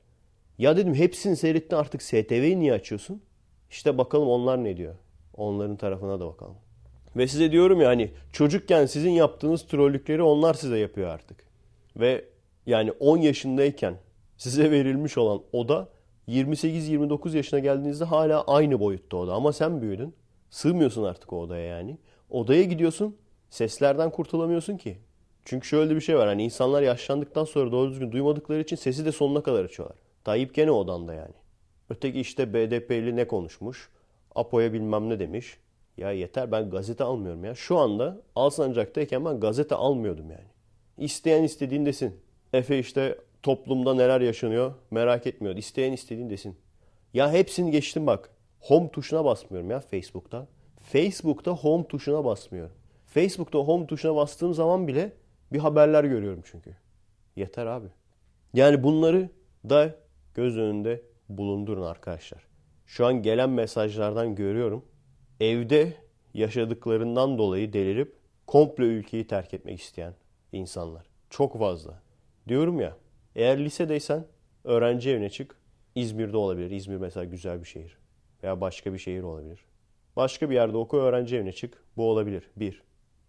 [0.61, 3.23] Ya dedim hepsini seyrettin artık STV'yi niye açıyorsun?
[3.71, 4.95] İşte bakalım onlar ne diyor.
[5.35, 6.57] Onların tarafına da bakalım.
[7.17, 11.45] Ve size diyorum ya hani çocukken sizin yaptığınız trollükleri onlar size yapıyor artık.
[11.97, 12.25] Ve
[12.67, 13.95] yani 10 yaşındayken
[14.37, 15.89] size verilmiş olan oda
[16.29, 19.35] 28-29 yaşına geldiğinizde hala aynı boyutta oda.
[19.35, 20.15] Ama sen büyüdün.
[20.51, 21.99] Sığmıyorsun artık o odaya yani.
[22.31, 23.17] Odaya gidiyorsun.
[23.51, 24.99] Seslerden kurtulamıyorsun ki.
[25.45, 26.29] Çünkü şöyle bir şey var.
[26.29, 30.10] Hani insanlar yaşlandıktan sonra doğru düzgün duymadıkları için sesi de sonuna kadar açıyorlar.
[30.25, 31.35] Tayyip gene odanda yani.
[31.91, 33.89] Öteki işte BDP'li ne konuşmuş?
[34.35, 35.57] Apo'ya bilmem ne demiş.
[35.97, 37.55] Ya yeter ben gazete almıyorum ya.
[37.55, 40.49] Şu anda Alsancak'tayken ben gazete almıyordum yani.
[40.99, 42.21] İsteyen istediğin desin.
[42.53, 45.57] Efe işte toplumda neler yaşanıyor merak etmiyor.
[45.57, 46.57] İsteyen istediğin desin.
[47.15, 48.31] Ya hepsini geçtim bak.
[48.61, 50.47] Home tuşuna basmıyorum ya Facebook'ta.
[50.83, 52.73] Facebook'ta home tuşuna basmıyorum.
[53.07, 55.13] Facebook'ta home tuşuna bastığım zaman bile
[55.53, 56.77] bir haberler görüyorum çünkü.
[57.37, 57.87] Yeter abi.
[58.55, 59.29] Yani bunları
[59.69, 59.95] da
[60.35, 62.47] göz önünde bulundurun arkadaşlar.
[62.87, 64.85] Şu an gelen mesajlardan görüyorum.
[65.41, 65.97] Evde
[66.35, 68.17] yaşadıklarından dolayı delirip
[68.47, 70.15] komple ülkeyi terk etmek isteyen
[70.53, 71.07] insanlar.
[71.31, 72.03] Çok fazla.
[72.49, 72.97] Diyorum ya
[73.37, 74.27] eğer lisedeysen
[74.65, 75.57] öğrenci evine çık.
[75.95, 76.71] İzmir'de olabilir.
[76.71, 77.99] İzmir mesela güzel bir şehir.
[78.43, 79.65] Veya başka bir şehir olabilir.
[80.17, 81.85] Başka bir yerde oku öğrenci evine çık.
[81.97, 82.51] Bu olabilir.
[82.57, 82.83] Bir.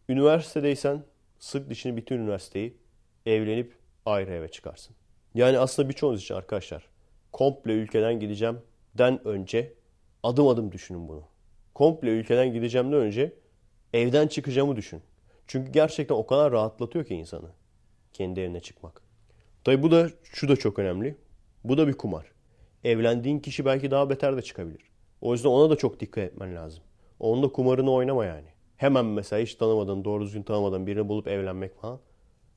[0.10, 1.04] Üniversitedeysen
[1.40, 2.78] sık dişini bütün üniversiteyi
[3.26, 3.76] evlenip
[4.06, 4.96] ayrı eve çıkarsın.
[5.34, 6.91] Yani aslında birçoğunuz için arkadaşlar
[7.32, 8.58] komple ülkeden gideceğim
[8.98, 9.74] den önce
[10.24, 11.24] adım adım düşünün bunu.
[11.74, 13.34] Komple ülkeden gideceğimden önce
[13.94, 15.02] evden çıkacağımı düşün.
[15.48, 17.50] Çünkü gerçekten o kadar rahatlatıyor ki insanı
[18.14, 19.02] kendi evine çıkmak.
[19.64, 21.16] Tabi bu da şu da çok önemli.
[21.64, 22.32] Bu da bir kumar.
[22.84, 24.82] Evlendiğin kişi belki daha beter de çıkabilir.
[25.22, 26.84] O yüzden ona da çok dikkat etmen lazım.
[27.20, 28.48] Onun da kumarını oynama yani.
[28.78, 32.00] Hemen mesela hiç tanımadığın, doğru düzgün tanımadığın birini bulup evlenmek falan.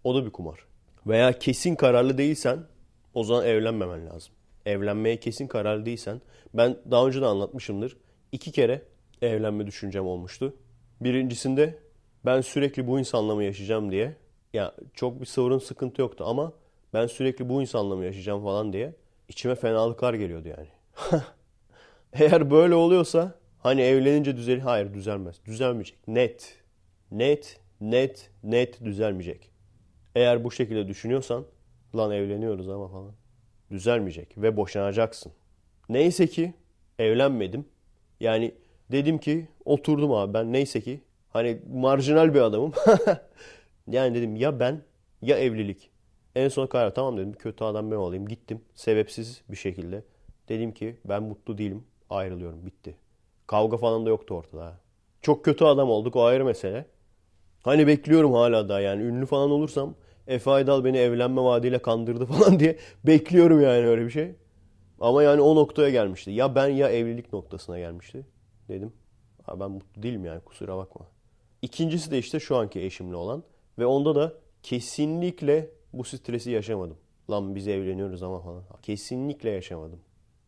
[0.04, 0.66] O da bir kumar.
[1.06, 2.58] Veya kesin kararlı değilsen
[3.14, 4.34] o zaman evlenmemen lazım.
[4.66, 6.20] Evlenmeye kesin kararlı değilsen
[6.54, 7.96] ben daha önce de anlatmışımdır.
[8.32, 8.82] İki kere
[9.22, 10.56] evlenme düşüncem olmuştu.
[11.00, 11.78] Birincisinde
[12.24, 14.16] ben sürekli bu insanla mı yaşayacağım diye.
[14.52, 16.52] Ya çok bir sorun sıkıntı yoktu ama
[16.94, 18.94] ben sürekli bu insanla mı yaşayacağım falan diye
[19.28, 20.68] içime fenalıklar geliyordu yani.
[22.12, 24.58] Eğer böyle oluyorsa hani evlenince düzelir.
[24.58, 25.36] Hayır düzelmez.
[25.44, 26.08] Düzelmeyecek.
[26.08, 26.54] Net.
[27.10, 29.50] Net, net, net düzelmeyecek.
[30.14, 31.44] Eğer bu şekilde düşünüyorsan
[31.96, 33.12] lan evleniyoruz ama falan.
[33.74, 35.32] Düzelmeyecek ve boşanacaksın.
[35.88, 36.54] Neyse ki
[36.98, 37.64] evlenmedim.
[38.20, 38.54] Yani
[38.92, 41.00] dedim ki oturdum abi ben neyse ki
[41.30, 42.72] hani marjinal bir adamım.
[43.88, 44.82] yani dedim ya ben
[45.22, 45.90] ya evlilik.
[46.34, 48.28] En son karar tamam dedim kötü adam ben olayım.
[48.28, 50.04] Gittim sebepsiz bir şekilde.
[50.48, 52.96] Dedim ki ben mutlu değilim ayrılıyorum bitti.
[53.46, 54.80] Kavga falan da yoktu ortada.
[55.22, 56.86] Çok kötü adam olduk o ayrı mesele.
[57.62, 59.94] Hani bekliyorum hala da yani ünlü falan olursam
[60.26, 64.34] Efe Aydal beni evlenme vaadiyle kandırdı falan diye bekliyorum yani öyle bir şey.
[65.00, 66.30] Ama yani o noktaya gelmişti.
[66.30, 68.26] Ya ben ya evlilik noktasına gelmişti.
[68.68, 68.92] Dedim.
[69.42, 71.06] Ha ben mutlu değilim yani kusura bakma.
[71.62, 73.42] İkincisi de işte şu anki eşimle olan.
[73.78, 76.96] Ve onda da kesinlikle bu stresi yaşamadım.
[77.30, 78.62] Lan biz evleniyoruz ama falan.
[78.82, 80.00] Kesinlikle yaşamadım.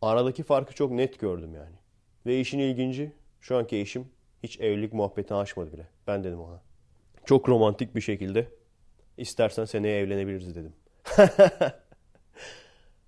[0.02, 1.76] Aradaki farkı çok net gördüm yani.
[2.26, 4.08] Ve işin ilginci şu anki eşim
[4.42, 5.86] hiç evlilik muhabbetini açmadı bile.
[6.06, 6.60] Ben dedim ona.
[7.24, 8.48] Çok romantik bir şekilde
[9.16, 10.72] istersen seneye evlenebiliriz dedim.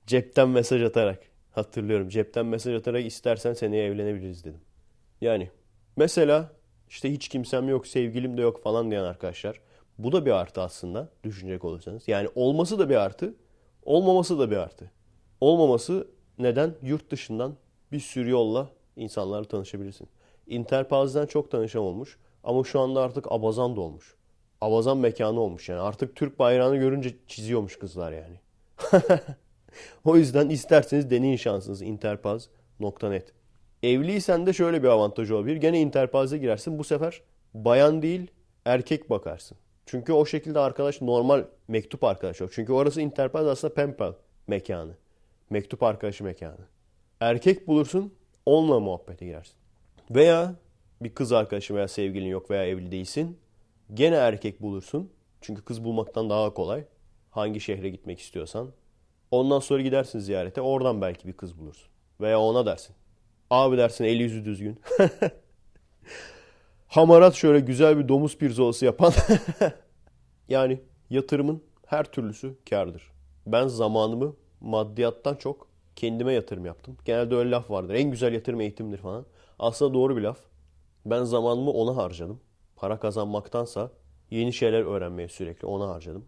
[0.06, 1.18] Cepten mesaj atarak
[1.50, 2.08] hatırlıyorum.
[2.08, 4.60] Cepten mesaj atarak istersen seneye evlenebiliriz dedim.
[5.20, 5.50] Yani
[5.96, 6.52] mesela
[6.88, 9.60] işte hiç kimsem yok, sevgilim de yok falan diyen arkadaşlar.
[9.98, 12.08] Bu da bir artı aslında düşünecek olursanız.
[12.08, 13.34] Yani olması da bir artı,
[13.82, 14.90] olmaması da bir artı.
[15.40, 16.74] Olmaması neden?
[16.82, 17.56] Yurt dışından
[17.92, 20.08] bir sürü yolla insanlarla tanışabilirsin.
[20.46, 24.17] Interpaz'dan çok tanışan olmuş ama şu anda artık Abazan da olmuş.
[24.60, 25.80] Abazan mekanı olmuş yani.
[25.80, 28.40] Artık Türk bayrağını görünce çiziyormuş kızlar yani.
[30.04, 33.32] o yüzden isterseniz deneyin şansınızı interpaz.net.
[33.82, 35.56] Evliysen de şöyle bir avantajı olabilir.
[35.56, 36.78] Gene interpaz'a girersin.
[36.78, 37.22] Bu sefer
[37.54, 38.30] bayan değil
[38.64, 39.58] erkek bakarsın.
[39.86, 42.50] Çünkü o şekilde arkadaş normal mektup arkadaş yok.
[42.52, 44.12] Çünkü orası interpaz aslında penpal
[44.46, 44.92] mekanı.
[45.50, 46.58] Mektup arkadaşı mekanı.
[47.20, 48.14] Erkek bulursun
[48.46, 49.54] onunla muhabbete girersin.
[50.10, 50.54] Veya
[51.00, 53.38] bir kız arkadaşın veya sevgilin yok veya evli değilsin.
[53.94, 55.10] Gene erkek bulursun.
[55.40, 56.84] Çünkü kız bulmaktan daha kolay.
[57.30, 58.72] Hangi şehre gitmek istiyorsan.
[59.30, 60.60] Ondan sonra gidersin ziyarete.
[60.60, 61.88] Oradan belki bir kız bulursun.
[62.20, 62.96] Veya ona dersin.
[63.50, 64.80] Abi dersin eli yüzü düzgün.
[66.88, 69.12] Hamarat şöyle güzel bir domuz pirzolası yapan.
[70.48, 70.80] yani
[71.10, 73.12] yatırımın her türlüsü kardır.
[73.46, 76.96] Ben zamanımı maddiyattan çok kendime yatırım yaptım.
[77.04, 77.94] Genelde öyle laf vardır.
[77.94, 79.26] En güzel yatırım eğitimdir falan.
[79.58, 80.38] Aslında doğru bir laf.
[81.06, 82.40] Ben zamanımı ona harcadım.
[82.78, 83.90] Para kazanmaktansa
[84.30, 86.24] yeni şeyler öğrenmeye sürekli ona harcadım.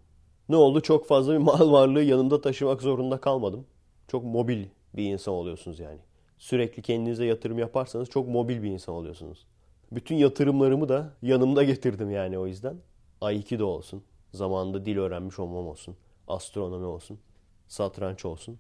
[0.49, 0.81] Ne oldu?
[0.81, 3.67] Çok fazla bir mal varlığı yanımda taşımak zorunda kalmadım.
[4.09, 5.99] Çok mobil bir insan oluyorsunuz yani.
[6.39, 9.47] Sürekli kendinize yatırım yaparsanız çok mobil bir insan oluyorsunuz.
[9.93, 12.77] Bütün yatırımlarımı da yanımda getirdim yani o yüzden.
[13.21, 14.03] Aikido olsun.
[14.33, 15.97] Zamanında dil öğrenmiş olmam olsun.
[16.29, 17.19] Astronomi olsun.
[17.69, 18.59] Satranç olsun.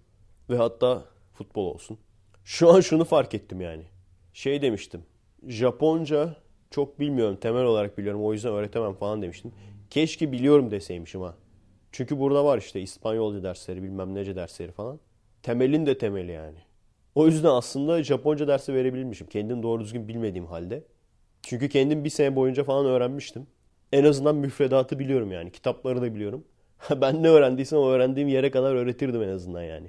[0.51, 1.99] Ve hatta futbol olsun.
[2.45, 3.84] Şu an şunu fark ettim yani.
[4.32, 5.03] Şey demiştim.
[5.47, 6.36] Japonca
[6.70, 7.36] çok bilmiyorum.
[7.40, 8.24] Temel olarak biliyorum.
[8.24, 9.52] O yüzden öğretemem falan demiştim.
[9.90, 11.34] Keşke biliyorum deseymişim ha.
[11.92, 15.00] Çünkü burada var işte İspanyolca dersleri bilmem nece dersleri falan.
[15.42, 16.58] Temelin de temeli yani.
[17.14, 19.26] O yüzden aslında Japonca dersi verebilmişim.
[19.26, 20.84] Kendim doğru düzgün bilmediğim halde.
[21.42, 23.46] Çünkü kendim bir sene boyunca falan öğrenmiştim.
[23.92, 25.52] En azından müfredatı biliyorum yani.
[25.52, 26.44] Kitapları da biliyorum.
[27.00, 29.88] ben ne öğrendiysem o öğrendiğim yere kadar öğretirdim en azından yani.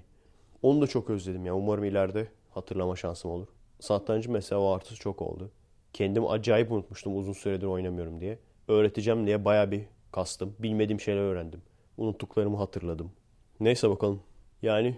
[0.61, 1.55] Onu da çok özledim ya.
[1.55, 3.47] Umarım ileride hatırlama şansım olur.
[3.79, 5.51] Satrancı mesela o artısı çok oldu.
[5.93, 8.39] Kendim acayip unutmuştum uzun süredir oynamıyorum diye.
[8.67, 9.81] Öğreteceğim diye baya bir
[10.11, 10.55] kastım.
[10.59, 11.61] Bilmediğim şeyler öğrendim.
[11.97, 13.11] Unuttuklarımı hatırladım.
[13.59, 14.21] Neyse bakalım.
[14.61, 14.97] Yani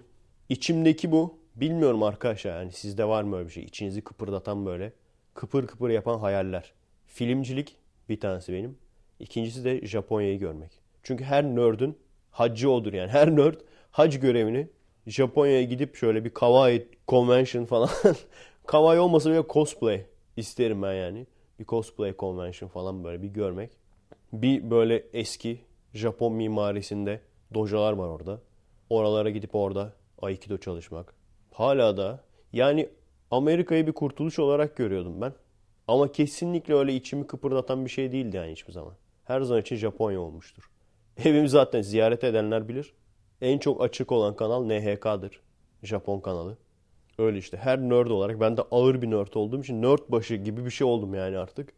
[0.49, 1.37] içimdeki bu.
[1.55, 3.63] Bilmiyorum arkadaşlar yani sizde var mı öyle bir şey?
[3.63, 4.93] İçinizi kıpırdatan böyle
[5.33, 6.73] kıpır kıpır yapan hayaller.
[7.07, 7.75] Filmcilik
[8.09, 8.77] bir tanesi benim.
[9.19, 10.71] İkincisi de Japonya'yı görmek.
[11.03, 11.97] Çünkü her nerd'ün
[12.31, 13.11] hacı odur yani.
[13.11, 13.55] Her nerd
[13.91, 14.67] hac görevini
[15.07, 17.89] Japonya'ya gidip şöyle bir kawaii convention falan.
[18.67, 20.05] kawaii olmasa bile cosplay
[20.37, 21.27] isterim ben yani.
[21.59, 23.71] Bir cosplay convention falan böyle bir görmek.
[24.33, 25.61] Bir böyle eski
[25.93, 27.21] Japon mimarisinde
[27.53, 28.41] dojalar var orada.
[28.89, 31.13] Oralara gidip orada Aikido çalışmak.
[31.51, 32.23] Hala da
[32.53, 32.89] yani
[33.31, 35.33] Amerika'yı bir kurtuluş olarak görüyordum ben.
[35.87, 38.93] Ama kesinlikle öyle içimi kıpırdatan bir şey değildi yani hiçbir zaman.
[39.23, 40.63] Her zaman için Japonya olmuştur.
[41.25, 42.93] Evimi zaten ziyaret edenler bilir.
[43.41, 45.41] En çok açık olan kanal NHK'dır.
[45.83, 46.57] Japon kanalı.
[47.17, 50.65] Öyle işte her nerd olarak ben de ağır bir nerd olduğum için nerd başı gibi
[50.65, 51.73] bir şey oldum yani artık.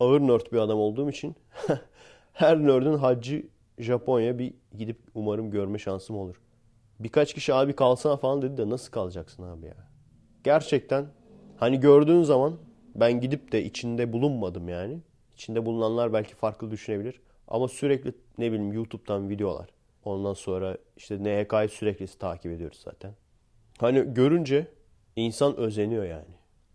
[0.00, 1.36] Ağır nerd bir adam olduğum için
[2.32, 3.46] her nerd'ün haccı
[3.78, 6.40] Japonya bir gidip umarım görme şansım olur.
[7.00, 9.76] Birkaç kişi abi kalsana falan dedi de nasıl kalacaksın abi ya?
[10.44, 11.06] Gerçekten
[11.56, 12.56] hani gördüğün zaman
[12.94, 14.98] ben gidip de içinde bulunmadım yani.
[15.34, 17.20] İçinde bulunanlar belki farklı düşünebilir.
[17.48, 19.68] Ama sürekli ne bileyim YouTube'dan videolar.
[20.04, 23.12] Ondan sonra işte NHK'yı sürekli takip ediyoruz zaten.
[23.78, 24.66] Hani görünce
[25.16, 26.34] insan özeniyor yani.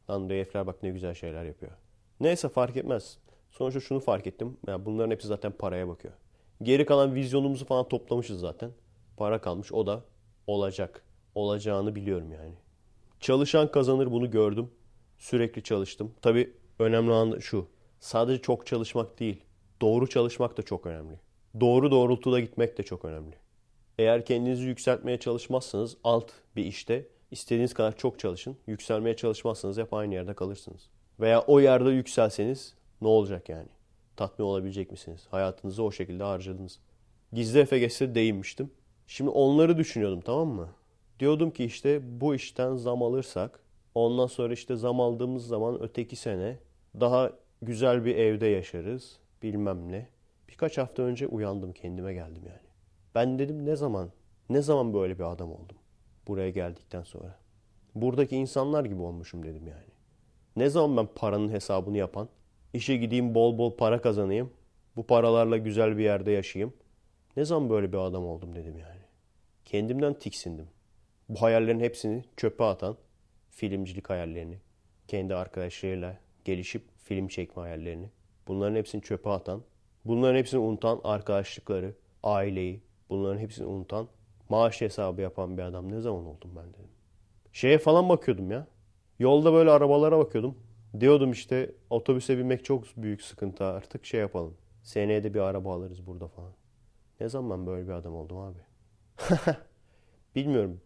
[0.09, 1.71] Lan herifler bak ne güzel şeyler yapıyor.
[2.19, 3.17] Neyse fark etmez.
[3.51, 4.57] Sonuçta şunu fark ettim.
[4.67, 6.13] Yani bunların hepsi zaten paraya bakıyor.
[6.61, 8.71] Geri kalan vizyonumuzu falan toplamışız zaten.
[9.17, 10.03] Para kalmış o da
[10.47, 11.03] olacak.
[11.35, 12.53] Olacağını biliyorum yani.
[13.19, 14.71] Çalışan kazanır bunu gördüm.
[15.17, 16.13] Sürekli çalıştım.
[16.21, 17.67] Tabii önemli olan şu.
[17.99, 19.43] Sadece çok çalışmak değil.
[19.81, 21.19] Doğru çalışmak da çok önemli.
[21.59, 23.35] Doğru doğrultuda gitmek de çok önemli.
[23.99, 28.57] Eğer kendinizi yükseltmeye çalışmazsanız alt bir işte istediğiniz kadar çok çalışın.
[28.67, 30.89] Yükselmeye çalışmazsanız hep aynı yerde kalırsınız.
[31.19, 33.67] Veya o yerde yükselseniz ne olacak yani?
[34.15, 35.27] Tatmin olabilecek misiniz?
[35.31, 36.79] Hayatınızı o şekilde harcadınız.
[37.33, 38.71] Gizli EFGS'e değinmiştim.
[39.07, 40.69] Şimdi onları düşünüyordum tamam mı?
[41.19, 43.59] Diyordum ki işte bu işten zam alırsak
[43.95, 46.57] ondan sonra işte zam aldığımız zaman öteki sene
[46.99, 47.31] daha
[47.61, 50.07] güzel bir evde yaşarız bilmem ne.
[50.49, 52.72] Birkaç hafta önce uyandım kendime geldim yani.
[53.15, 54.11] Ben dedim ne zaman
[54.49, 55.77] ne zaman böyle bir adam oldum
[56.27, 57.39] buraya geldikten sonra.
[57.95, 59.93] Buradaki insanlar gibi olmuşum dedim yani.
[60.55, 62.29] Ne zaman ben paranın hesabını yapan,
[62.73, 64.53] işe gideyim bol bol para kazanayım,
[64.95, 66.73] bu paralarla güzel bir yerde yaşayayım.
[67.37, 69.01] Ne zaman böyle bir adam oldum dedim yani.
[69.65, 70.67] Kendimden tiksindim.
[71.29, 72.97] Bu hayallerin hepsini çöpe atan
[73.49, 74.57] filmcilik hayallerini,
[75.07, 78.09] kendi arkadaşlarıyla gelişip film çekme hayallerini,
[78.47, 79.63] bunların hepsini çöpe atan,
[80.05, 82.81] bunların hepsini unutan arkadaşlıkları, aileyi,
[83.13, 84.07] bunların hepsini unutan,
[84.49, 86.91] maaş hesabı yapan bir adam ne zaman oldum ben dedim.
[87.53, 88.67] Şeye falan bakıyordum ya.
[89.19, 90.57] Yolda böyle arabalara bakıyordum.
[90.99, 94.57] Diyordum işte otobüse binmek çok büyük sıkıntı artık şey yapalım.
[94.83, 96.51] Seneye de bir araba alırız burada falan.
[97.19, 98.59] Ne zaman böyle bir adam oldum abi?
[100.35, 100.81] Bilmiyorum.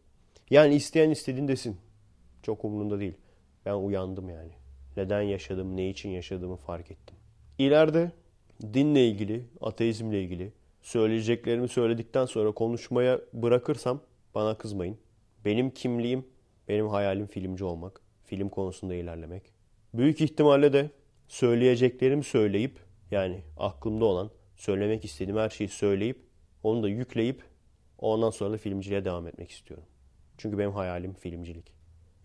[0.49, 1.77] Yani isteyen istediğin desin.
[2.43, 3.17] Çok umurumda değil.
[3.65, 4.51] Ben uyandım yani.
[4.97, 7.15] Neden yaşadım, ne için yaşadığımı fark ettim.
[7.57, 8.11] İleride
[8.73, 10.53] dinle ilgili, ateizmle ilgili
[10.87, 14.01] söyleyeceklerimi söyledikten sonra konuşmaya bırakırsam
[14.35, 14.97] bana kızmayın.
[15.45, 16.27] Benim kimliğim,
[16.67, 18.01] benim hayalim filmci olmak.
[18.25, 19.43] Film konusunda ilerlemek.
[19.93, 20.89] Büyük ihtimalle de
[21.27, 22.79] söyleyeceklerimi söyleyip
[23.11, 26.23] yani aklımda olan söylemek istediğim her şeyi söyleyip
[26.63, 27.43] onu da yükleyip
[27.99, 29.85] ondan sonra da filmciliğe devam etmek istiyorum.
[30.37, 31.71] Çünkü benim hayalim filmcilik.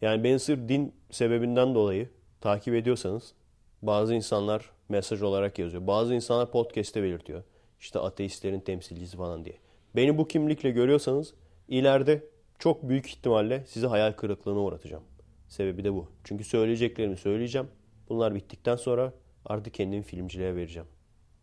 [0.03, 2.09] Yani beni sırf din sebebinden dolayı
[2.41, 3.35] takip ediyorsanız
[3.83, 5.87] bazı insanlar mesaj olarak yazıyor.
[5.87, 7.43] Bazı insanlar podcast'te belirtiyor.
[7.83, 9.55] İşte ateistlerin temsilcisi falan diye.
[9.97, 11.35] Beni bu kimlikle görüyorsanız
[11.69, 12.25] ileride
[12.59, 15.03] çok büyük ihtimalle sizi hayal kırıklığına uğratacağım.
[15.49, 16.09] Sebebi de bu.
[16.25, 17.67] Çünkü söyleyeceklerimi söyleyeceğim.
[18.09, 19.13] Bunlar bittikten sonra
[19.47, 20.89] artık kendimi filmciliğe vereceğim.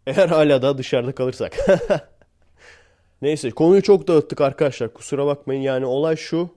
[0.07, 1.57] Eğer hala da dışarıda kalırsak.
[3.21, 4.93] Neyse konuyu çok dağıttık arkadaşlar.
[4.93, 5.61] Kusura bakmayın.
[5.61, 6.49] Yani olay şu.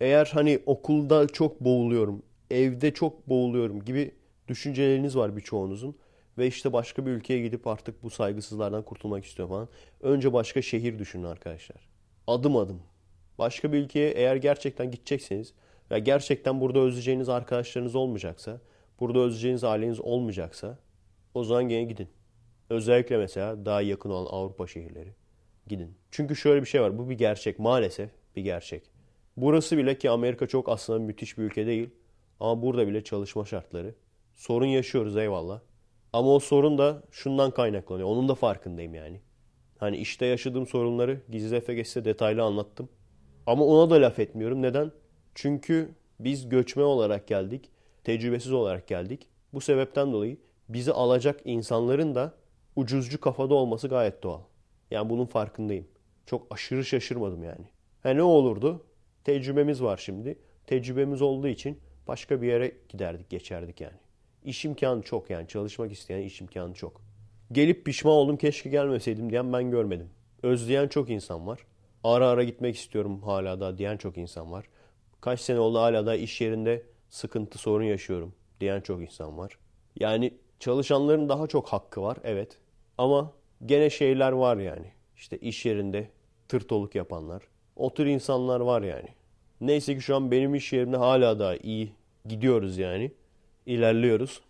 [0.00, 4.14] Eğer hani okulda çok boğuluyorum, evde çok boğuluyorum gibi
[4.48, 5.96] düşünceleriniz var birçoğunuzun.
[6.38, 9.68] Ve işte başka bir ülkeye gidip artık bu saygısızlardan kurtulmak istiyor falan.
[10.00, 11.88] Önce başka şehir düşünün arkadaşlar.
[12.26, 12.82] Adım adım.
[13.38, 15.54] Başka bir ülkeye eğer gerçekten gidecekseniz
[15.90, 18.60] ve gerçekten burada özleyeceğiniz arkadaşlarınız olmayacaksa,
[19.00, 20.78] burada özleyeceğiniz aileniz olmayacaksa
[21.34, 22.08] o zaman gene gidin.
[22.70, 25.14] Özellikle mesela daha yakın olan Avrupa şehirleri.
[25.66, 25.94] Gidin.
[26.10, 26.98] Çünkü şöyle bir şey var.
[26.98, 27.58] Bu bir gerçek.
[27.58, 28.82] Maalesef bir gerçek.
[29.36, 31.90] Burası bile ki Amerika çok aslında müthiş bir ülke değil.
[32.40, 33.94] Ama burada bile çalışma şartları.
[34.34, 35.60] Sorun yaşıyoruz eyvallah.
[36.12, 38.08] Ama o sorun da şundan kaynaklanıyor.
[38.08, 39.20] Onun da farkındayım yani.
[39.78, 42.88] Hani işte yaşadığım sorunları Gizli Efeges'te detaylı anlattım.
[43.46, 44.62] Ama ona da laf etmiyorum.
[44.62, 44.92] Neden?
[45.34, 47.70] Çünkü biz göçmen olarak geldik.
[48.04, 49.28] Tecrübesiz olarak geldik.
[49.52, 50.36] Bu sebepten dolayı
[50.68, 52.34] bizi alacak insanların da
[52.76, 54.40] ucuzcu kafada olması gayet doğal.
[54.90, 55.88] Yani bunun farkındayım.
[56.26, 57.66] Çok aşırı şaşırmadım yani.
[58.02, 58.84] Ha ne olurdu?
[59.24, 60.38] Tecrübemiz var şimdi.
[60.66, 64.01] Tecrübemiz olduğu için başka bir yere giderdik, geçerdik yani.
[64.44, 65.48] İş imkanı çok yani.
[65.48, 67.00] Çalışmak isteyen iş imkanı çok.
[67.52, 70.10] Gelip pişman oldum keşke gelmeseydim diyen ben görmedim.
[70.42, 71.66] Özleyen çok insan var.
[72.04, 74.64] Ara ara gitmek istiyorum hala da diyen çok insan var.
[75.20, 79.58] Kaç sene oldu hala da iş yerinde sıkıntı sorun yaşıyorum diyen çok insan var.
[80.00, 82.58] Yani çalışanların daha çok hakkı var evet.
[82.98, 83.32] Ama
[83.66, 84.86] gene şeyler var yani.
[85.16, 86.10] İşte iş yerinde
[86.48, 87.42] tırtoluk yapanlar.
[87.76, 89.08] O tür insanlar var yani.
[89.60, 91.92] Neyse ki şu an benim iş yerimde hala da iyi
[92.28, 93.12] gidiyoruz yani.
[93.66, 94.40] İlerliyoruz.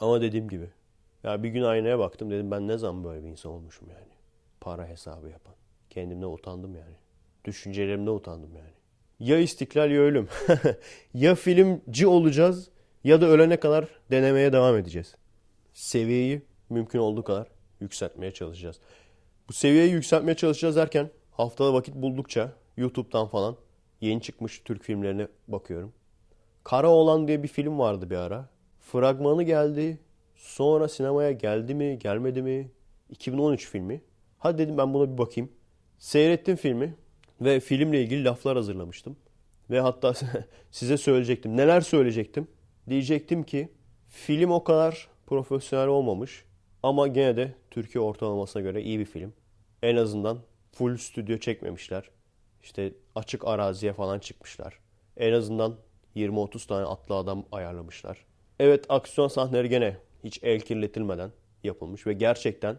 [0.00, 0.70] Ama dediğim gibi.
[1.24, 4.12] Ya bir gün aynaya baktım dedim ben ne zaman böyle bir insan olmuşum yani.
[4.60, 5.54] Para hesabı yapan.
[5.90, 6.94] Kendimden utandım yani.
[7.44, 8.72] Düşüncelerimden utandım yani.
[9.20, 10.28] Ya istiklal ya ölüm.
[11.14, 12.70] ya filmci olacağız
[13.04, 15.14] ya da ölene kadar denemeye devam edeceğiz.
[15.72, 17.48] Seviyeyi mümkün olduğu kadar
[17.80, 18.80] yükseltmeye çalışacağız.
[19.48, 23.56] Bu seviyeyi yükseltmeye çalışacağız derken haftada vakit buldukça YouTube'dan falan
[24.00, 25.92] yeni çıkmış Türk filmlerine bakıyorum.
[26.64, 28.48] Kara Oğlan diye bir film vardı bir ara.
[28.92, 29.98] Fragmanı geldi.
[30.36, 32.70] Sonra sinemaya geldi mi, gelmedi mi?
[33.10, 34.02] 2013 filmi.
[34.38, 35.50] Hadi dedim ben buna bir bakayım.
[35.98, 36.94] Seyrettim filmi
[37.40, 39.16] ve filmle ilgili laflar hazırlamıştım.
[39.70, 40.14] Ve hatta
[40.70, 41.56] size söyleyecektim.
[41.56, 42.48] Neler söyleyecektim?
[42.88, 43.68] Diyecektim ki
[44.08, 46.44] film o kadar profesyonel olmamış
[46.82, 49.32] ama gene de Türkiye ortalamasına göre iyi bir film.
[49.82, 50.38] En azından
[50.72, 52.10] full stüdyo çekmemişler.
[52.62, 54.78] İşte açık araziye falan çıkmışlar.
[55.16, 55.76] En azından
[56.16, 58.29] 20-30 tane atlı adam ayarlamışlar.
[58.60, 61.30] Evet aksiyon sahneleri gene hiç el kirletilmeden
[61.64, 62.78] yapılmış ve gerçekten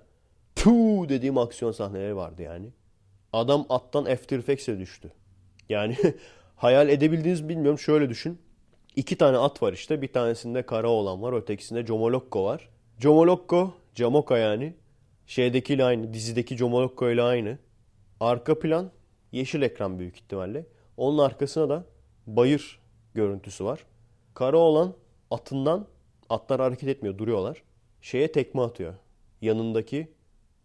[0.56, 2.70] puu dediğim aksiyon sahneleri vardı yani.
[3.34, 5.12] Adam attan After Effects'e düştü.
[5.70, 5.98] Yani
[6.56, 8.42] hayal edebildiğiniz bilmiyorum şöyle düşün.
[8.96, 10.02] İki tane at var işte.
[10.02, 11.34] Bir tanesinde kara olan var.
[11.34, 12.70] Ötekisinde Comolokko var.
[13.00, 14.74] Comolokko, Camoka yani.
[15.26, 16.14] Şeydekiyle aynı.
[16.14, 17.58] Dizideki Comolokko ile aynı.
[18.20, 18.92] Arka plan
[19.32, 20.66] yeşil ekran büyük ihtimalle.
[20.98, 21.86] Onun arkasına da
[22.28, 22.80] bayır
[23.14, 23.86] görüntüsü var.
[24.34, 24.94] Kara olan
[25.32, 25.88] atından
[26.30, 27.64] atlar hareket etmiyor duruyorlar.
[28.02, 28.94] Şeye tekme atıyor.
[29.42, 30.12] Yanındaki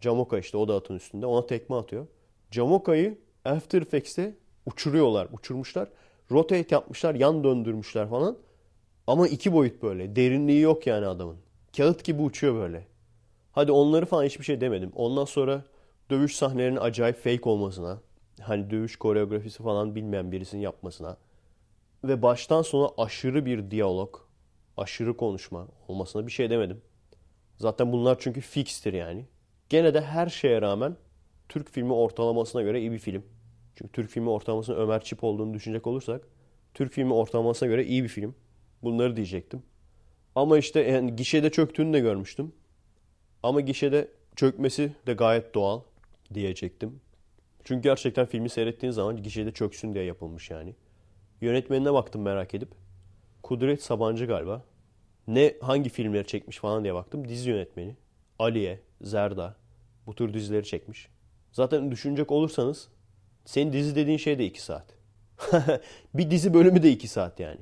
[0.01, 2.07] Camoka işte o da atın üstünde ona tekme atıyor.
[2.51, 4.35] Camoka'yı After Effects'te
[4.67, 5.29] uçuruyorlar.
[5.33, 5.89] Uçurmuşlar.
[6.31, 7.15] Rotate yapmışlar.
[7.15, 8.39] Yan döndürmüşler falan.
[9.07, 10.17] Ama iki boyut böyle.
[10.17, 11.37] Derinliği yok yani adamın.
[11.77, 12.87] Kağıt gibi uçuyor böyle.
[13.53, 14.93] Hadi onları falan hiçbir şey demedim.
[14.95, 15.65] Ondan sonra
[16.11, 17.99] dövüş sahnelerinin acayip fake olmasına,
[18.41, 21.17] hani dövüş koreografisi falan bilmeyen birisinin yapmasına
[22.05, 24.17] ve baştan sona aşırı bir diyalog,
[24.77, 26.81] aşırı konuşma olmasına bir şey demedim.
[27.57, 29.27] Zaten bunlar çünkü fixtir yani.
[29.69, 30.97] Gene de her şeye rağmen
[31.49, 33.25] Türk filmi ortalamasına göre iyi bir film.
[33.75, 36.29] Çünkü Türk filmi ortalamasının Ömer Çip olduğunu düşünecek olursak
[36.75, 38.35] Türk filmi ortalamasına göre iyi bir film.
[38.83, 39.63] Bunları diyecektim.
[40.35, 42.53] Ama işte yani gişede çöktüğünü de görmüştüm.
[43.43, 45.81] Ama gişede çökmesi de gayet doğal
[46.35, 47.01] diyecektim.
[47.65, 50.75] Çünkü gerçekten filmi seyrettiğin zaman gişede çöksün diye yapılmış yani.
[51.41, 52.69] Yönetmenine baktım merak edip.
[53.47, 54.65] Kudret Sabancı galiba.
[55.29, 57.29] Ne hangi filmleri çekmiş falan diye baktım.
[57.29, 57.97] Dizi yönetmeni.
[58.39, 59.57] Aliye, Zerda
[60.07, 61.09] bu tür dizileri çekmiş.
[61.53, 62.89] Zaten düşünecek olursanız
[63.45, 64.95] senin dizi dediğin şey de 2 saat.
[66.15, 67.61] bir dizi bölümü de 2 saat yani.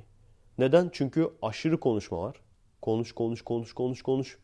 [0.59, 0.91] Neden?
[0.93, 2.37] Çünkü aşırı konuşma var.
[2.83, 4.39] Konuş konuş konuş konuş konuş.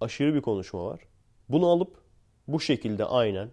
[0.00, 1.00] Aşırı bir konuşma var.
[1.48, 1.96] Bunu alıp
[2.48, 3.50] bu şekilde aynen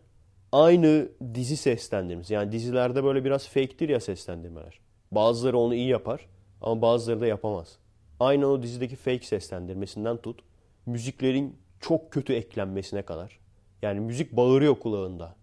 [0.51, 2.33] aynı dizi seslendirmesi.
[2.33, 4.79] Yani dizilerde böyle biraz fake'tir ya seslendirmeler.
[5.11, 6.27] Bazıları onu iyi yapar
[6.61, 7.77] ama bazıları da yapamaz.
[8.19, 10.39] Aynı o dizideki fake seslendirmesinden tut.
[10.85, 13.39] Müziklerin çok kötü eklenmesine kadar.
[13.81, 15.35] Yani müzik bağırıyor kulağında.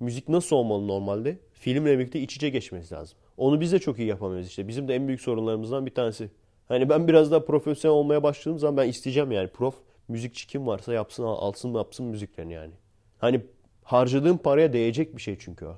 [0.00, 1.38] Müzik nasıl olmalı normalde?
[1.52, 3.18] Filmle birlikte iç içe geçmesi lazım.
[3.36, 4.68] Onu biz de çok iyi yapamıyoruz işte.
[4.68, 6.30] Bizim de en büyük sorunlarımızdan bir tanesi.
[6.68, 9.74] Hani ben biraz daha profesyonel olmaya başladığım zaman ben isteyeceğim yani prof
[10.08, 12.72] müzikçi kim varsa yapsın alsın yapsın müziklerini yani.
[13.18, 13.40] Hani
[13.82, 15.76] harcadığım paraya değecek bir şey çünkü o.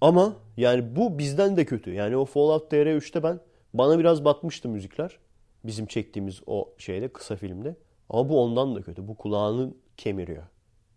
[0.00, 1.92] Ama yani bu bizden de kötü.
[1.92, 3.40] Yani o Fallout DR3'te ben
[3.74, 5.18] bana biraz batmıştı müzikler.
[5.64, 7.76] Bizim çektiğimiz o şeyde kısa filmde.
[8.08, 9.08] Ama bu ondan da kötü.
[9.08, 10.42] Bu kulağını kemiriyor.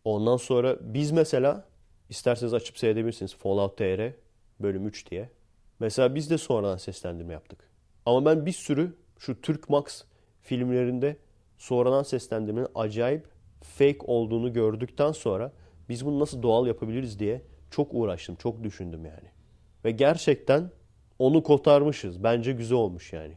[0.04, 1.66] Ondan sonra biz mesela
[2.10, 4.14] isterseniz açıp seyredebilirsiniz Fallout TR
[4.60, 5.30] bölüm 3 diye.
[5.80, 7.70] Mesela biz de sonradan seslendirme yaptık.
[8.06, 10.04] Ama ben bir sürü şu Türk Max
[10.42, 11.18] filmlerinde
[11.58, 13.28] sonradan seslendirmenin acayip
[13.62, 15.52] fake olduğunu gördükten sonra
[15.90, 19.30] biz bunu nasıl doğal yapabiliriz diye çok uğraştım, çok düşündüm yani.
[19.86, 20.72] Ve gerçekten
[21.20, 22.24] onu kotarmışız.
[22.24, 23.34] Bence güzel olmuş yani.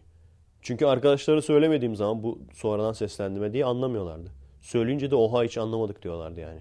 [0.63, 4.33] Çünkü arkadaşlara söylemediğim zaman bu sonradan seslendirme diye anlamıyorlardı.
[4.61, 6.61] Söyleyince de oha hiç anlamadık diyorlardı yani.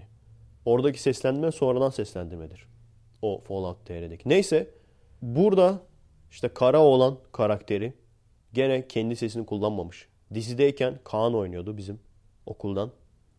[0.64, 2.66] Oradaki seslendirme sonradan seslendirmedir.
[3.22, 4.28] O Fallout TR'deki.
[4.28, 4.70] Neyse
[5.22, 5.78] burada
[6.30, 7.94] işte Kara olan karakteri
[8.52, 10.08] gene kendi sesini kullanmamış.
[10.34, 12.00] Dizideyken Kaan oynuyordu bizim
[12.46, 12.90] okuldan.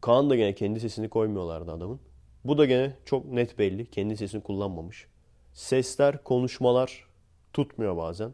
[0.02, 2.00] Kaan da gene kendi sesini koymuyorlardı adamın.
[2.46, 3.86] Bu da gene çok net belli.
[3.86, 5.08] Kendi sesini kullanmamış.
[5.54, 7.07] Sesler, konuşmalar
[7.54, 8.34] tutmuyor bazen.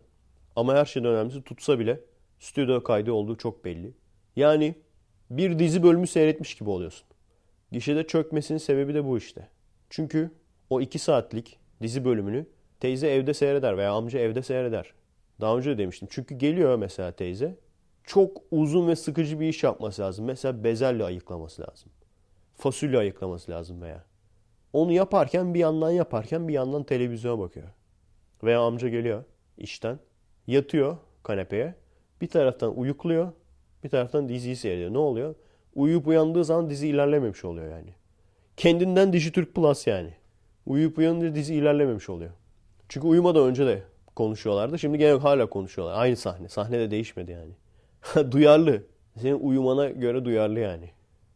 [0.56, 2.00] Ama her şeyden önemlisi tutsa bile
[2.40, 3.94] stüdyo kaydı olduğu çok belli.
[4.36, 4.76] Yani
[5.30, 7.08] bir dizi bölümü seyretmiş gibi oluyorsun.
[7.72, 9.48] Gişede çökmesinin sebebi de bu işte.
[9.90, 10.32] Çünkü
[10.70, 12.46] o iki saatlik dizi bölümünü
[12.80, 14.94] teyze evde seyreder veya amca evde seyreder.
[15.42, 16.08] Daha önce de demiştim.
[16.12, 17.58] Çünkü geliyor mesela teyze.
[18.04, 20.26] Çok uzun ve sıkıcı bir iş yapması lazım.
[20.26, 21.92] Mesela bezelye ayıklaması lazım.
[22.56, 24.06] Fasulye ayıklaması lazım veya.
[24.74, 27.68] Onu yaparken bir yandan yaparken bir yandan televizyona bakıyor.
[28.44, 29.24] Veya amca geliyor
[29.58, 30.00] işten.
[30.48, 31.76] Yatıyor kanepeye.
[32.22, 33.32] Bir taraftan uyukluyor.
[33.84, 34.94] Bir taraftan diziyi seyrediyor.
[34.94, 35.36] Ne oluyor?
[35.76, 37.94] Uyuyup uyandığı zaman dizi ilerlememiş oluyor yani.
[38.58, 40.14] Kendinden Dijitürk Plus yani.
[40.66, 42.32] Uyuyup uyanınca dizi ilerlememiş oluyor.
[42.90, 43.84] Çünkü uyumadan önce de
[44.16, 44.80] konuşuyorlardı.
[44.80, 46.02] Şimdi gene hala konuşuyorlar.
[46.02, 46.50] Aynı sahne.
[46.50, 47.52] Sahne de değişmedi yani.
[48.32, 48.84] duyarlı.
[49.18, 50.90] Senin uyumana göre duyarlı yani.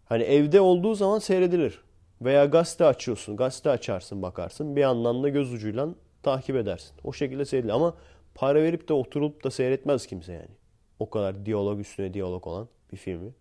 [0.05, 1.81] Hani evde olduğu zaman seyredilir.
[2.21, 3.37] Veya gazete açıyorsun.
[3.37, 4.75] Gazete açarsın bakarsın.
[4.75, 5.89] Bir yandan da göz ucuyla
[6.23, 6.95] takip edersin.
[7.03, 7.73] O şekilde seyredilir.
[7.73, 7.95] Ama
[8.35, 10.55] para verip de oturup da seyretmez kimse yani.
[10.99, 13.31] O kadar diyalog üstüne diyalog olan bir filmi.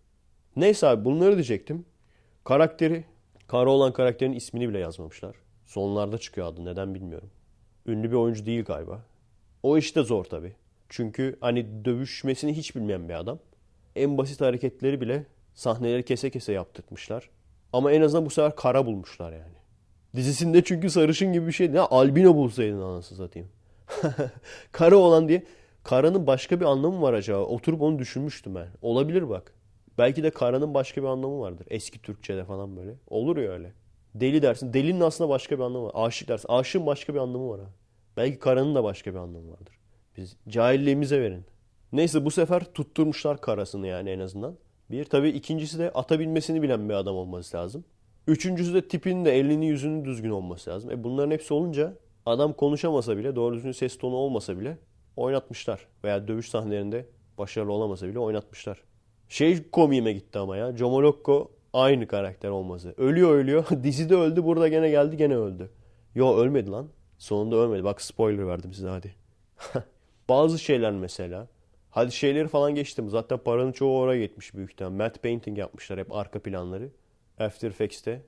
[0.56, 1.84] Neyse abi bunları diyecektim.
[2.44, 3.04] Karakteri,
[3.46, 5.36] kara olan karakterin ismini bile yazmamışlar.
[5.66, 7.30] Sonlarda çıkıyor adı neden bilmiyorum.
[7.86, 9.02] Ünlü bir oyuncu değil galiba.
[9.62, 10.52] O işte zor tabii.
[10.88, 13.38] Çünkü hani dövüşmesini hiç bilmeyen bir adam.
[13.96, 17.30] En basit hareketleri bile sahneleri kese kese yaptırtmışlar.
[17.72, 19.56] Ama en azından bu sefer kara bulmuşlar yani.
[20.16, 21.72] Dizisinde çünkü sarışın gibi bir şey.
[21.72, 23.48] Ne albino bulsaydın anasını satayım.
[24.72, 25.44] kara olan diye.
[25.82, 27.38] Karanın başka bir anlamı var acaba?
[27.38, 28.68] Oturup onu düşünmüştüm ben.
[28.82, 29.52] Olabilir bak.
[29.98, 31.66] Belki de karanın başka bir anlamı vardır.
[31.70, 32.94] Eski Türkçe'de falan böyle.
[33.08, 33.72] Olur ya öyle.
[34.14, 34.72] Deli dersin.
[34.72, 35.92] Delinin aslında başka bir anlamı var.
[35.94, 36.48] Aşık dersin.
[36.48, 37.66] Aşığın başka bir anlamı var ha.
[38.16, 39.78] Belki karanın da başka bir anlamı vardır.
[40.16, 41.44] Biz cahilliğimize verin.
[41.92, 44.56] Neyse bu sefer tutturmuşlar karasını yani en azından.
[44.90, 47.84] Bir tabii ikincisi de ata binmesini bilen bir adam olması lazım.
[48.26, 50.90] Üçüncüsü de tipinin de elini yüzünün düzgün olması lazım.
[50.90, 51.94] E bunların hepsi olunca
[52.26, 54.78] adam konuşamasa bile doğru düzgün ses tonu olmasa bile
[55.16, 55.86] oynatmışlar.
[56.04, 57.06] Veya dövüş sahnelerinde
[57.38, 58.82] başarılı olamasa bile oynatmışlar.
[59.28, 60.76] Şey komiğime gitti ama ya.
[60.76, 62.94] Jomolokko aynı karakter olması.
[62.96, 63.66] Ölüyor ölüyor.
[63.82, 65.70] Dizide öldü burada gene geldi gene öldü.
[66.14, 66.88] Yo ölmedi lan.
[67.18, 67.84] Sonunda ölmedi.
[67.84, 69.14] Bak spoiler verdim size hadi.
[70.28, 71.48] Bazı şeyler mesela.
[71.90, 73.10] Hadi şeyleri falan geçtim.
[73.10, 74.90] Zaten paranın çoğu oraya gitmiş büyük ihtimal.
[74.90, 76.90] Matte painting yapmışlar hep arka planları.
[77.38, 78.22] After Effects'te.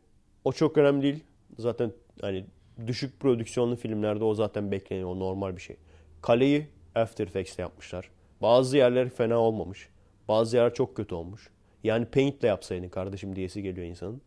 [0.45, 1.25] O çok önemli değil.
[1.59, 2.45] Zaten hani
[2.87, 5.09] düşük prodüksiyonlu filmlerde o zaten bekleniyor.
[5.09, 5.77] O normal bir şey.
[6.23, 8.11] Kaleyi After Effects'te yapmışlar.
[8.43, 9.89] Bazı yerler fena olmamış.
[10.29, 11.51] Bazı yerler çok kötü olmuş.
[11.85, 14.23] Yani paintle yapsaydın kardeşim diyesi geliyor insanın.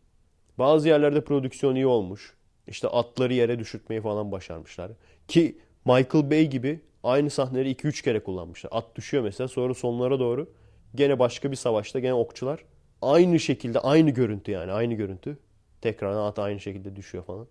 [0.58, 2.34] Bazı yerlerde prodüksiyon iyi olmuş.
[2.68, 4.92] İşte atları yere düşürtmeyi falan başarmışlar.
[5.28, 8.70] Ki Michael Bay gibi aynı sahneleri 2-3 kere kullanmışlar.
[8.74, 10.54] At düşüyor mesela sonra sonlara doğru
[10.96, 12.66] gene başka bir savaşta gene okçular
[13.02, 15.38] aynı şekilde aynı görüntü yani aynı görüntü.
[15.82, 17.48] Tekrardan at aynı şekilde düşüyor falan.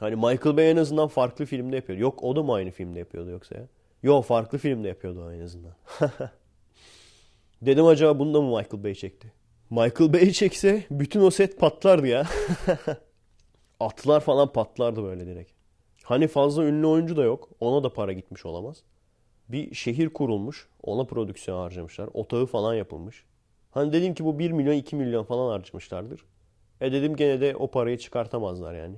[0.00, 2.02] Hani Michael Bay en azından farklı filmde yapıyordu.
[2.02, 3.68] Yok o da mı aynı filmde yapıyordu yoksa ya?
[4.02, 5.72] Yok farklı filmde yapıyordu en azından.
[7.62, 9.32] Dedim acaba bunu da mı Michael Bay çekti?
[9.70, 12.26] Michael Bay çekse bütün o set patlardı ya.
[13.80, 15.52] Atlar falan patlardı böyle direkt.
[16.02, 17.48] Hani fazla ünlü oyuncu da yok.
[17.60, 18.82] Ona da para gitmiş olamaz.
[19.48, 20.68] Bir şehir kurulmuş.
[20.82, 22.08] Ona prodüksiyon harcamışlar.
[22.14, 23.24] Otağı falan yapılmış.
[23.76, 26.24] Hani dedim ki bu 1 milyon 2 milyon falan harcamışlardır.
[26.80, 28.96] E dedim gene de o parayı çıkartamazlar yani.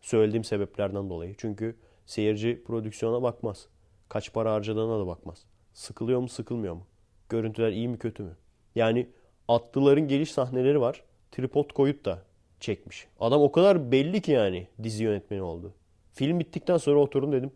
[0.00, 1.34] Söylediğim sebeplerden dolayı.
[1.38, 3.68] Çünkü seyirci prodüksiyona bakmaz.
[4.08, 5.44] Kaç para harcadığına da bakmaz.
[5.72, 6.86] Sıkılıyor mu sıkılmıyor mu?
[7.28, 8.36] Görüntüler iyi mi kötü mü?
[8.74, 9.08] Yani
[9.48, 11.04] atlıların geliş sahneleri var.
[11.32, 12.22] Tripod koyup da
[12.60, 13.06] çekmiş.
[13.20, 15.74] Adam o kadar belli ki yani dizi yönetmeni oldu.
[16.12, 17.52] Film bittikten sonra oturdum dedim.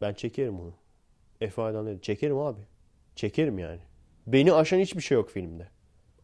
[0.00, 0.74] Ben çekerim onu.
[1.40, 2.02] Efe Aydan dedi.
[2.02, 2.60] Çekerim abi.
[3.14, 3.80] Çekerim yani.
[4.26, 5.75] Beni aşan hiçbir şey yok filmde.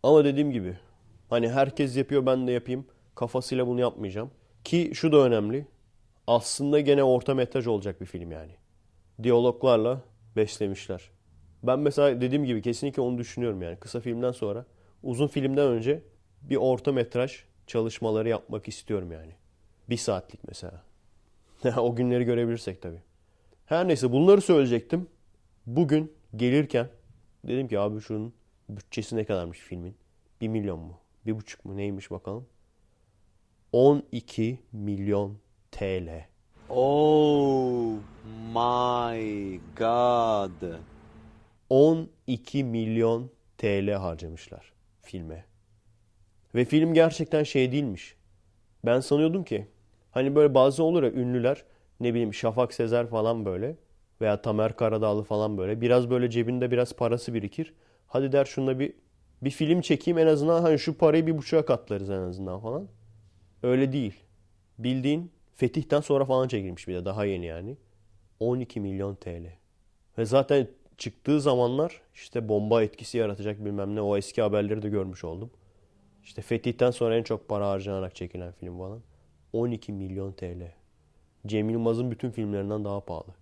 [0.02, 0.78] Ama dediğim gibi
[1.30, 4.30] hani herkes yapıyor ben de yapayım kafasıyla bunu yapmayacağım.
[4.64, 5.66] Ki şu da önemli.
[6.26, 8.52] Aslında gene orta metraj olacak bir film yani.
[9.22, 10.00] Diyaloglarla
[10.36, 11.10] beslemişler.
[11.62, 13.76] Ben mesela dediğim gibi kesinlikle onu düşünüyorum yani.
[13.76, 14.66] Kısa filmden sonra
[15.02, 16.02] uzun filmden önce
[16.42, 19.32] bir orta metraj çalışmaları yapmak istiyorum yani.
[19.90, 20.82] Bir saatlik mesela.
[21.76, 23.02] o günleri görebilirsek tabii.
[23.66, 25.06] Her neyse bunları söyleyecektim.
[25.66, 26.88] Bugün gelirken
[27.44, 28.32] dedim ki abi şunun
[28.76, 29.96] bütçesi ne kadarmış filmin?
[30.40, 30.98] 1 milyon mu?
[31.26, 31.76] 1,5 mu?
[31.76, 32.46] Neymiş bakalım?
[33.72, 35.38] 12 milyon
[35.70, 36.26] TL.
[36.68, 37.94] Oh
[38.54, 40.80] my god.
[41.70, 45.44] 12 milyon TL harcamışlar filme.
[46.54, 48.16] Ve film gerçekten şey değilmiş.
[48.84, 49.66] Ben sanıyordum ki
[50.10, 51.64] hani böyle bazı olur ya ünlüler
[52.00, 53.76] ne bileyim Şafak Sezer falan böyle
[54.20, 57.74] veya Tamer Karadağlı falan böyle biraz böyle cebinde biraz parası birikir.
[58.12, 58.92] Hadi der şunda bir
[59.42, 62.88] bir film çekeyim en azından hani şu parayı bir buçuğa katlarız en azından falan.
[63.62, 64.14] Öyle değil.
[64.78, 67.76] Bildiğin Fetih'ten sonra falan çekilmiş bir de daha yeni yani.
[68.40, 69.46] 12 milyon TL.
[70.18, 75.24] Ve zaten çıktığı zamanlar işte bomba etkisi yaratacak bilmem ne o eski haberleri de görmüş
[75.24, 75.50] oldum.
[76.24, 79.00] İşte Fetih'ten sonra en çok para harcanarak çekilen film falan.
[79.52, 80.74] 12 milyon TL.
[81.46, 83.34] Cem Yılmaz'ın bütün filmlerinden daha pahalı.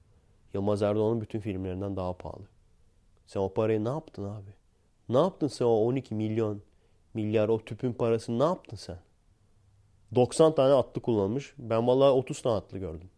[0.55, 2.45] Yılmaz Erdoğan'ın bütün filmlerinden daha pahalı.
[3.27, 4.60] Sen o parayı ne yaptın abi?
[5.11, 6.63] Ne yaptın sen o 12 milyon
[7.15, 8.99] milyar o tüpün parasını ne yaptın sen?
[10.15, 11.55] 90 tane atlı kullanmış.
[11.59, 13.11] Ben vallahi 30 tane atlı gördüm.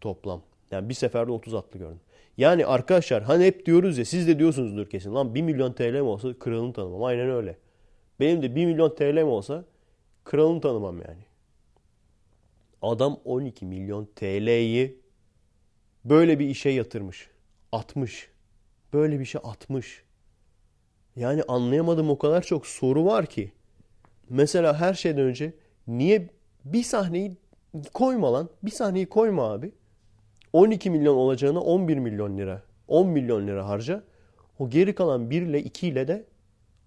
[0.00, 0.42] Toplam.
[0.70, 2.00] Yani bir seferde 30 atlı gördüm.
[2.36, 5.14] Yani arkadaşlar hani hep diyoruz ya siz de diyorsunuzdur kesin.
[5.14, 7.02] Lan 1 milyon TL mi olsa kralını tanımam.
[7.02, 7.58] Aynen öyle.
[8.20, 9.64] Benim de 1 milyon TL mi olsa
[10.24, 11.24] kralını tanımam yani.
[12.82, 15.00] Adam 12 milyon TL'yi
[16.04, 17.30] böyle bir işe yatırmış.
[17.72, 18.30] Atmış.
[18.92, 20.04] Böyle bir şey atmış.
[21.16, 23.52] Yani anlayamadım o kadar çok soru var ki.
[24.28, 25.52] Mesela her şeyden önce
[25.86, 26.28] niye
[26.64, 27.36] bir sahneyi
[27.94, 28.48] koyma lan?
[28.62, 29.72] Bir sahneyi koyma abi.
[30.52, 32.62] 12 milyon olacağına 11 milyon lira.
[32.88, 34.04] 10 milyon lira harca.
[34.58, 36.26] O geri kalan 1 ile 2 ile de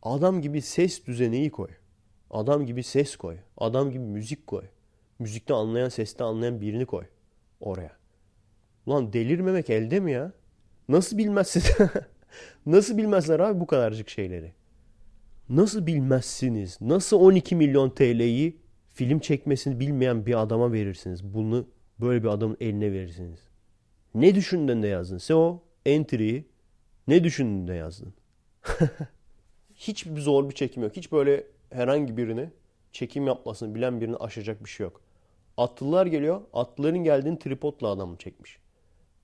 [0.03, 1.69] adam gibi ses düzeneyi koy.
[2.29, 3.37] Adam gibi ses koy.
[3.57, 4.63] Adam gibi müzik koy.
[5.19, 7.05] Müzikte anlayan, seste anlayan birini koy
[7.59, 7.91] oraya.
[8.85, 10.31] Ulan delirmemek elde mi ya?
[10.89, 11.63] Nasıl bilmezsin?
[12.65, 14.53] Nasıl bilmezler abi bu kadarcık şeyleri?
[15.49, 16.77] Nasıl bilmezsiniz?
[16.81, 18.57] Nasıl 12 milyon TL'yi
[18.93, 21.23] film çekmesini bilmeyen bir adama verirsiniz?
[21.33, 21.67] Bunu
[21.99, 23.39] böyle bir adamın eline verirsiniz.
[24.15, 25.17] Ne düşündün de yazdın?
[25.17, 26.47] Sen o entry'yi
[27.07, 28.13] ne düşündün de yazdın?
[29.75, 30.95] Hiç bir zor bir çekim yok.
[30.95, 32.49] Hiç böyle herhangi birini
[32.91, 35.01] çekim yapmasını bilen birini aşacak bir şey yok.
[35.57, 36.41] Atlılar geliyor.
[36.53, 38.59] Atlıların geldiğini tripodla adamı çekmiş.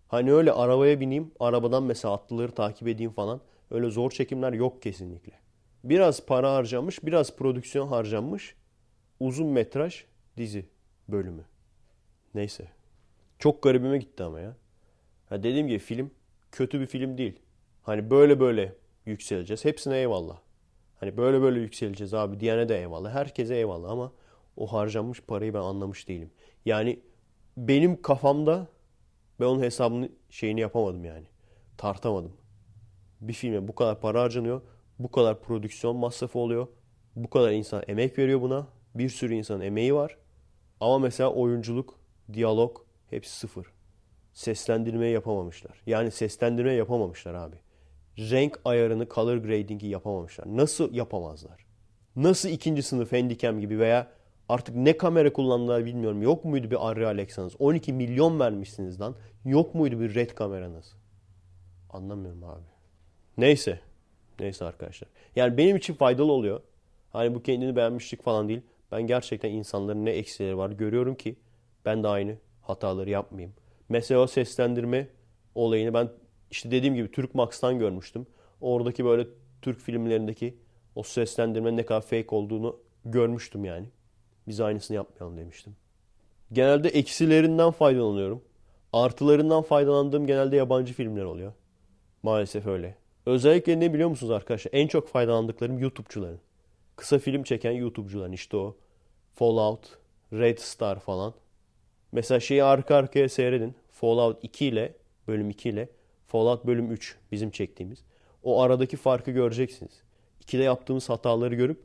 [0.09, 3.41] Hani öyle arabaya bineyim, arabadan mesela atlıları takip edeyim falan.
[3.71, 5.33] Öyle zor çekimler yok kesinlikle.
[5.83, 8.55] Biraz para harcamış, biraz prodüksiyon harcanmış.
[9.19, 10.03] Uzun metraj
[10.37, 10.65] dizi
[11.07, 11.45] bölümü.
[12.35, 12.67] Neyse.
[13.39, 14.55] Çok garibime gitti ama ya.
[15.29, 16.11] Ha dediğim gibi film
[16.51, 17.39] kötü bir film değil.
[17.83, 19.65] Hani böyle böyle yükseleceğiz.
[19.65, 20.39] Hepsine eyvallah.
[20.99, 23.13] Hani böyle böyle yükseleceğiz abi diyene de eyvallah.
[23.13, 24.11] Herkese eyvallah ama
[24.57, 26.31] o harcanmış parayı ben anlamış değilim.
[26.65, 26.99] Yani
[27.57, 28.67] benim kafamda
[29.39, 31.25] ben onun hesabını şeyini yapamadım yani.
[31.77, 32.33] Tartamadım.
[33.21, 34.61] Bir filme bu kadar para harcanıyor.
[34.99, 36.67] Bu kadar prodüksiyon masrafı oluyor.
[37.15, 38.67] Bu kadar insan emek veriyor buna.
[38.95, 40.17] Bir sürü insanın emeği var.
[40.79, 41.99] Ama mesela oyunculuk,
[42.33, 42.77] diyalog
[43.09, 43.67] hepsi sıfır.
[44.33, 45.81] Seslendirmeyi yapamamışlar.
[45.85, 47.55] Yani seslendirme yapamamışlar abi.
[48.17, 50.45] Renk ayarını, color grading'i yapamamışlar.
[50.47, 51.65] Nasıl yapamazlar?
[52.15, 54.11] Nasıl ikinci sınıf handicam gibi veya
[54.49, 56.21] artık ne kamera kullandılar bilmiyorum.
[56.21, 57.55] Yok muydu bir Arri Alexa'nız?
[57.59, 59.15] 12 milyon vermişsiniz lan.
[59.45, 60.95] Yok muydu bir red kameranız?
[61.89, 62.63] Anlamıyorum abi.
[63.37, 63.79] Neyse.
[64.39, 65.09] Neyse arkadaşlar.
[65.35, 66.61] Yani benim için faydalı oluyor.
[67.11, 68.61] Hani bu kendini beğenmişlik falan değil.
[68.91, 71.35] Ben gerçekten insanların ne eksileri var görüyorum ki
[71.85, 73.55] ben de aynı hataları yapmayayım.
[73.89, 75.07] Mesela seslendirme
[75.55, 76.09] olayını ben
[76.51, 78.27] işte dediğim gibi Türk Max'tan görmüştüm.
[78.61, 79.27] Oradaki böyle
[79.61, 80.57] Türk filmlerindeki
[80.95, 83.87] o seslendirmenin ne kadar fake olduğunu görmüştüm yani.
[84.49, 85.75] Biz aynısını yapmayalım demiştim.
[86.51, 88.41] Genelde eksilerinden faydalanıyorum.
[88.93, 91.53] Artılarından faydalandığım genelde yabancı filmler oluyor.
[92.23, 92.95] Maalesef öyle.
[93.25, 94.71] Özellikle ne biliyor musunuz arkadaşlar?
[94.73, 96.39] En çok faydalandıklarım YouTube'cuların.
[96.95, 98.75] Kısa film çeken YouTube'cuların işte o
[99.33, 99.97] Fallout,
[100.33, 101.33] Red Star falan.
[102.11, 103.75] Mesela şeyi arka arkaya seyredin.
[103.91, 104.93] Fallout 2 ile
[105.27, 105.89] bölüm 2 ile
[106.27, 108.03] Fallout bölüm 3 bizim çektiğimiz.
[108.43, 110.03] O aradaki farkı göreceksiniz.
[110.45, 111.83] 2'de yaptığımız hataları görüp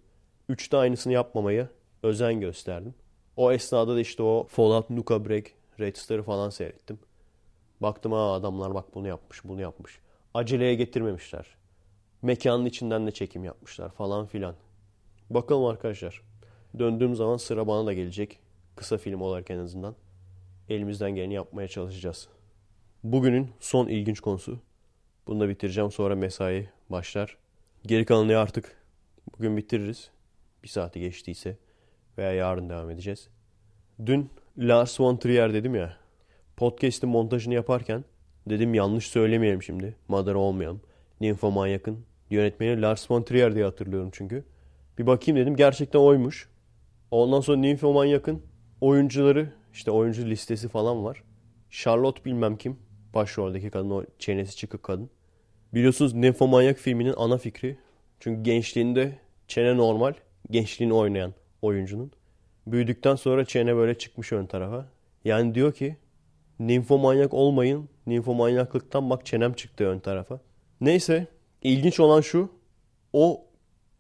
[0.51, 1.69] 3'te aynısını yapmamaya
[2.05, 2.95] özen gösterdim.
[3.37, 5.45] O esnada da işte o Fallout Nuka Break,
[5.81, 6.99] Red Star'ı falan seyrettim.
[7.81, 9.99] Baktım ha adamlar bak bunu yapmış, bunu yapmış.
[10.35, 11.47] Aceleye getirmemişler.
[12.23, 14.55] Mekanın içinden de çekim yapmışlar falan filan.
[15.31, 16.23] Bakalım arkadaşlar.
[16.79, 18.39] Döndüğüm zaman sıra bana da gelecek.
[18.77, 19.95] Kısa film olarak en azından.
[20.69, 22.29] Elimizden geleni yapmaya çalışacağız.
[23.05, 24.59] Bugünün son ilginç konusu.
[25.27, 27.37] Bunu da bitireceğim sonra mesai başlar.
[27.87, 28.83] Geri kalanını artık
[29.37, 30.11] bugün bitiririz.
[30.63, 31.57] Bir saati geçtiyse
[32.19, 33.29] veya yarın devam edeceğiz.
[34.07, 35.97] Dün Lars von Trier dedim ya.
[36.57, 38.05] Podcast'in montajını yaparken
[38.49, 39.97] dedim yanlış söylemeyelim şimdi.
[40.09, 40.81] Madara olmayalım.
[41.21, 41.99] Nymphomaniac'ın
[42.31, 44.45] yönetmeni Lars von Trier diye hatırlıyorum çünkü.
[44.99, 46.49] Bir bakayım dedim gerçekten oymuş.
[47.11, 48.43] Ondan sonra Nymphomaniac'ın
[48.81, 51.23] oyuncuları işte oyuncu listesi falan var.
[51.71, 52.79] Charlotte bilmem kim.
[53.15, 55.11] Başroldeki kadın o çenesi çıkık kadın.
[55.75, 57.77] Biliyorsunuz Nymphomaniac filminin ana fikri.
[58.21, 60.15] Çünkü gençliğinde çene normal.
[60.51, 61.35] Gençliğini oynayan
[61.65, 62.13] oyuncunun.
[62.67, 64.87] Büyüdükten sonra çene böyle çıkmış ön tarafa.
[65.25, 65.97] Yani diyor ki
[66.59, 67.89] Nymfomanyak olmayın.
[68.07, 70.41] Nymfomanyaklıktan bak çenem çıktı ön tarafa.
[70.81, 71.27] Neyse
[71.63, 72.51] ilginç olan şu.
[73.13, 73.47] O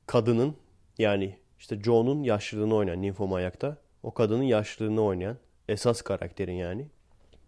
[0.06, 0.56] kadının
[0.98, 5.36] yani işte Joe'nun yaşlılığını oynayan Nymphomanyak'ta o kadının yaşlılığını oynayan
[5.68, 6.86] esas karakterin yani.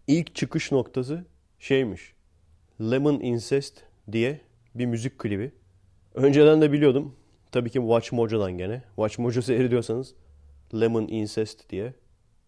[0.07, 1.25] İlk çıkış noktası
[1.59, 2.13] şeymiş.
[2.81, 4.41] Lemon Incest diye
[4.75, 5.51] bir müzik klibi.
[6.15, 7.15] Önceden de biliyordum.
[7.51, 8.83] Tabii ki Watch Mojo'dan gene.
[8.95, 10.13] Watch Mojo seyrediyorsanız
[10.73, 11.93] Lemon Incest diye.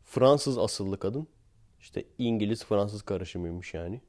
[0.04, 1.28] Fransız asıllı kadın.
[1.80, 4.02] İşte İngiliz-Fransız karışımıymış yani.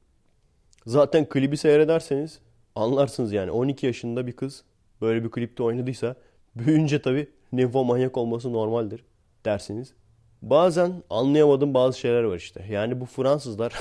[0.85, 2.39] Zaten klibi seyrederseniz
[2.75, 3.51] anlarsınız yani.
[3.51, 4.63] 12 yaşında bir kız
[5.01, 6.15] böyle bir klipte oynadıysa
[6.55, 9.03] büyüyünce tabii nymfomanyak olması normaldir
[9.45, 9.93] dersiniz.
[10.41, 12.65] Bazen anlayamadığım bazı şeyler var işte.
[12.69, 13.73] Yani bu Fransızlar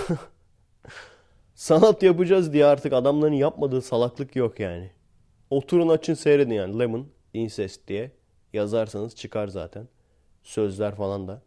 [1.54, 4.90] sanat yapacağız diye artık adamların yapmadığı salaklık yok yani.
[5.50, 8.10] Oturun açın seyredin yani Lemon Incest diye
[8.52, 9.88] yazarsanız çıkar zaten.
[10.42, 11.42] Sözler falan da.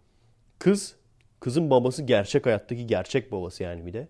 [0.60, 0.95] Kız,
[1.39, 4.08] kızın babası gerçek hayattaki gerçek babası yani bir de.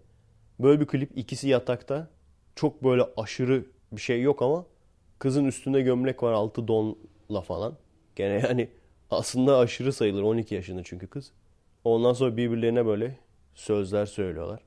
[0.60, 2.10] Böyle bir klip ikisi yatakta.
[2.56, 4.66] Çok böyle aşırı bir şey yok ama
[5.20, 7.78] kızın üstünde gömlek var altı donla falan.
[8.16, 8.70] Gene yani
[9.12, 11.32] aslında aşırı sayılır 12 yaşında çünkü kız.
[11.84, 13.18] Ondan sonra birbirlerine böyle
[13.56, 14.60] sözler söylüyorlar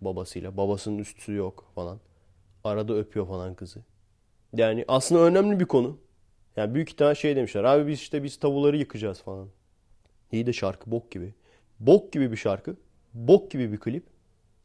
[0.00, 0.56] babasıyla.
[0.56, 2.00] Babasının üstü yok falan.
[2.64, 3.80] Arada öpüyor falan kızı.
[4.56, 5.98] Yani aslında önemli bir konu.
[6.56, 7.64] Yani büyük ihtimal şey demişler.
[7.64, 9.48] Abi biz işte biz tavuları yıkacağız falan.
[10.32, 11.34] İyi de şarkı bok gibi.
[11.80, 12.76] Bok gibi bir şarkı.
[13.14, 14.06] Bok gibi bir klip.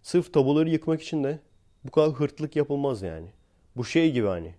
[0.02, 1.40] Sırf tabuları yıkmak için de
[1.84, 3.28] bu kadar hırtlık yapılmaz yani.
[3.76, 4.56] Bu şey gibi hani.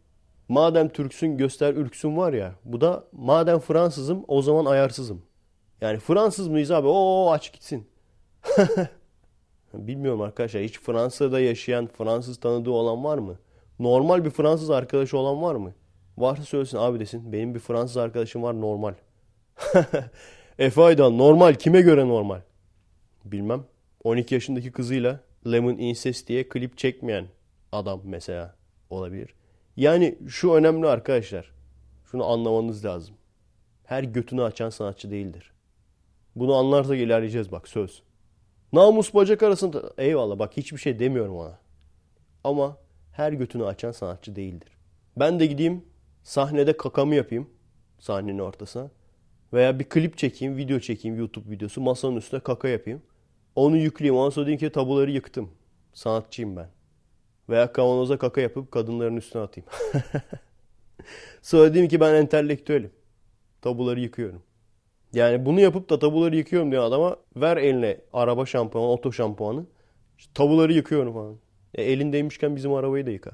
[0.49, 2.55] Madem Türksün göster ürksün var ya.
[2.64, 5.22] Bu da madem Fransızım o zaman ayarsızım.
[5.81, 6.87] Yani Fransız mıyız abi?
[6.87, 7.89] Oo aç gitsin.
[9.74, 10.62] Bilmiyorum arkadaşlar.
[10.62, 13.39] Hiç Fransa'da yaşayan Fransız tanıdığı olan var mı?
[13.79, 15.74] Normal bir Fransız arkadaşı olan var mı?
[16.18, 17.33] Varsa söylesin abi desin.
[17.33, 18.95] Benim bir Fransız arkadaşım var normal.
[20.59, 22.41] Efe Aydan normal kime göre normal?
[23.24, 23.64] Bilmem.
[24.05, 27.26] 12 yaşındaki kızıyla Lemon Incest diye klip çekmeyen
[27.72, 28.55] adam mesela
[28.91, 29.35] olabilir.
[29.76, 31.53] Yani şu önemli arkadaşlar.
[32.11, 33.14] Şunu anlamanız lazım.
[33.85, 35.53] Her götünü açan sanatçı değildir.
[36.37, 38.03] Bunu anlarsak ilerleyeceğiz bak söz.
[38.72, 41.59] Namus bacak arasında eyvallah bak hiçbir şey demiyorum ona.
[42.45, 42.76] Ama
[43.19, 44.69] her götünü açan sanatçı değildir.
[45.16, 45.85] Ben de gideyim
[46.23, 47.51] sahnede kakamı yapayım
[47.99, 48.91] sahnenin ortasına.
[49.53, 51.81] Veya bir klip çekeyim, video çekeyim, YouTube videosu.
[51.81, 53.03] Masanın üstüne kaka yapayım.
[53.57, 54.16] Onu yükleyeyim.
[54.21, 55.51] Ondan sonra diyeyim ki tabuları yıktım.
[55.93, 56.69] Sanatçıyım ben.
[57.49, 59.69] Veya kavanoza kaka yapıp kadınların üstüne atayım.
[61.43, 62.91] sonra diyeyim ki ben entelektüelim.
[63.61, 64.43] Tabuları yıkıyorum.
[65.12, 69.66] Yani bunu yapıp da tabuları yıkıyorum diye adama ver eline araba şampuanı, oto şampuanı.
[70.19, 71.47] İşte tabuları yıkıyorum falan.
[71.75, 73.31] E, elindeymişken bizim arabayı da yıka.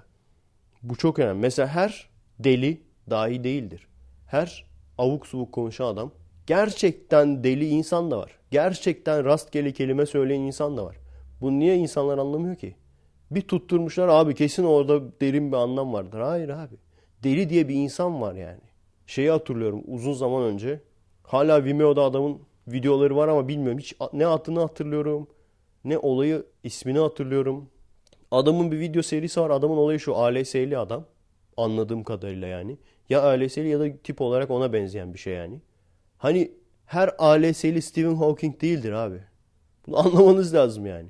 [0.83, 1.41] Bu çok önemli.
[1.41, 2.09] Mesela her
[2.39, 3.89] deli dahi değildir.
[4.27, 4.65] Her
[4.99, 6.13] avuk subuk konuşan adam
[6.47, 8.39] gerçekten deli insan da var.
[8.51, 10.97] Gerçekten rastgele kelime söyleyen insan da var.
[11.41, 12.77] Bu niye insanlar anlamıyor ki?
[13.31, 16.21] Bir tutturmuşlar abi kesin orada derin bir anlam vardır.
[16.21, 16.75] Hayır abi.
[17.25, 18.61] Deli diye bir insan var yani.
[19.07, 20.81] Şeyi hatırlıyorum uzun zaman önce.
[21.23, 23.79] Hala Vimeo'da adamın videoları var ama bilmiyorum.
[23.79, 25.29] Hiç ne adını hatırlıyorum
[25.85, 27.71] ne olayı ismini hatırlıyorum.
[28.35, 29.51] Adamın bir video serisi var.
[29.51, 31.07] Adamın olayı şu ALS'li adam.
[31.57, 32.79] Anladığım kadarıyla yani.
[33.09, 35.61] Ya ALS'li ya da tip olarak ona benzeyen bir şey yani.
[36.19, 36.53] Hani
[36.87, 39.21] her ALS'li Stephen Hawking değildir abi.
[39.87, 41.09] Bunu anlamanız lazım yani.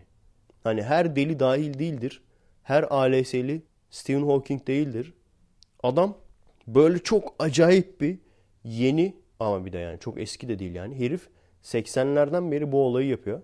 [0.65, 2.23] Hani her deli dahil değildir.
[2.63, 5.15] Her ALS'li Stephen Hawking değildir.
[5.83, 6.17] Adam
[6.67, 8.19] böyle çok acayip bir
[8.65, 10.99] yeni ama bir de yani çok eski de değil yani.
[10.99, 11.29] Herif
[11.63, 13.43] 80'lerden beri bu olayı yapıyor.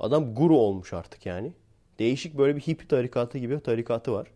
[0.00, 1.52] Adam guru olmuş artık yani.
[1.98, 4.28] Değişik böyle bir hippie tarikatı gibi tarikatı var.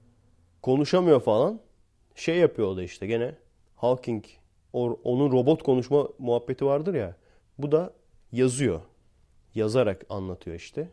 [0.63, 1.61] Konuşamıyor falan.
[2.15, 3.35] Şey yapıyor o da işte gene
[3.77, 4.25] Hawking
[4.73, 7.17] onun robot konuşma muhabbeti vardır ya.
[7.59, 7.93] Bu da
[8.33, 8.81] yazıyor.
[9.55, 10.89] Yazarak anlatıyor işte.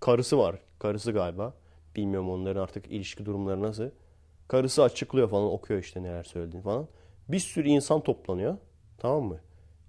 [0.00, 0.56] Karısı var.
[0.78, 1.54] Karısı galiba.
[1.96, 3.90] Bilmiyorum onların artık ilişki durumları nasıl.
[4.48, 6.88] Karısı açıklıyor falan okuyor işte neler söylediğini falan.
[7.28, 8.56] Bir sürü insan toplanıyor.
[8.98, 9.40] Tamam mı?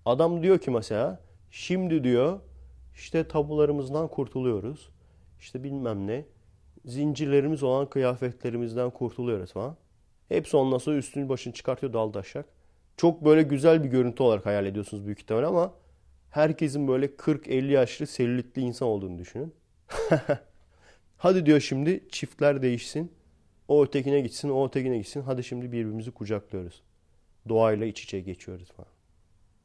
[0.06, 1.20] Adam diyor ki mesela
[1.52, 2.40] şimdi diyor
[2.96, 4.90] işte tabularımızdan kurtuluyoruz.
[5.44, 6.26] İşte bilmem ne.
[6.86, 9.78] Zincirlerimiz olan kıyafetlerimizden kurtuluyoruz falan.
[10.30, 12.46] Hepsi ondan sonra üstünü başını çıkartıyor daldaşak.
[12.98, 15.74] Çok böyle güzel bir görüntü olarak hayal ediyorsunuz büyük ihtimalle ama
[16.30, 19.54] herkesin böyle 40-50 yaşlı selülitli insan olduğunu düşünün.
[21.18, 23.12] Hadi diyor şimdi çiftler değişsin.
[23.68, 25.22] O ötekine gitsin, o ötekine gitsin.
[25.22, 26.84] Hadi şimdi birbirimizi kucaklıyoruz.
[27.50, 28.92] Doğayla iç içe geçiyoruz falan.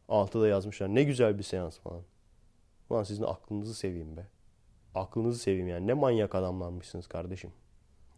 [0.09, 0.95] Altıda yazmışlar.
[0.95, 2.03] Ne güzel bir seans falan.
[2.91, 4.27] Ulan sizin aklınızı seveyim be.
[4.95, 5.87] Aklınızı seveyim yani.
[5.87, 7.51] Ne manyak adamlanmışsınız kardeşim.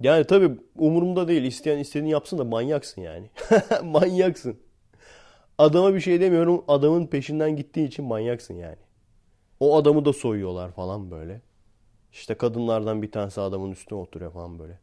[0.01, 1.43] Yani tabii umurumda değil.
[1.43, 3.31] İsteyen istediğini yapsın da manyaksın yani.
[3.85, 4.61] manyaksın.
[5.59, 6.65] Adama bir şey demiyorum.
[6.69, 8.79] Adamın peşinden gittiğin için manyaksın yani.
[9.61, 11.41] O adamı da soyuyorlar falan böyle.
[12.13, 14.79] İşte kadınlardan bir tanesi adamın üstüne oturuyor falan böyle.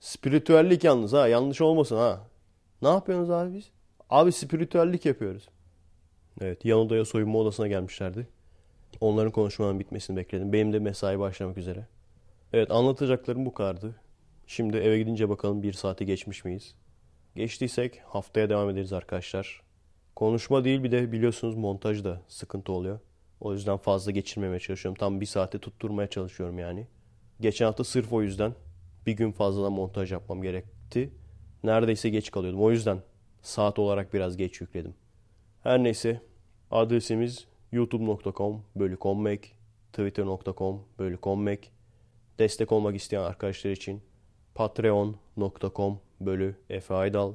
[0.00, 1.28] Spiritüellik yalnız ha.
[1.28, 2.20] Yanlış olmasın ha.
[2.82, 3.70] Ne yapıyorsunuz abi biz?
[4.10, 5.48] Abi spiritüellik yapıyoruz.
[6.40, 8.26] Evet yan odaya soyunma odasına gelmişlerdi.
[9.00, 10.52] Onların konuşmalarının bitmesini bekledim.
[10.52, 11.86] Benim de mesai başlamak üzere.
[12.52, 14.00] Evet anlatacaklarım bu kadardı.
[14.46, 16.74] Şimdi eve gidince bakalım bir saati geçmiş miyiz?
[17.36, 19.62] Geçtiysek haftaya devam ederiz arkadaşlar.
[20.16, 23.00] Konuşma değil bir de biliyorsunuz montaj da sıkıntı oluyor.
[23.40, 24.98] O yüzden fazla geçirmemeye çalışıyorum.
[24.98, 26.86] Tam bir saate tutturmaya çalışıyorum yani.
[27.40, 28.54] Geçen hafta sırf o yüzden
[29.06, 31.10] bir gün fazladan montaj yapmam gerekti.
[31.64, 32.62] Neredeyse geç kalıyordum.
[32.62, 33.02] O yüzden
[33.42, 34.94] saat olarak biraz geç yükledim.
[35.62, 36.20] Her neyse
[36.70, 39.56] adresimiz youtube.com bölü kommek,
[39.92, 41.72] twitter.com bölü kommek.
[42.38, 44.02] Destek olmak isteyen arkadaşlar için
[44.54, 47.34] patreon.com bölü Efe Aydal.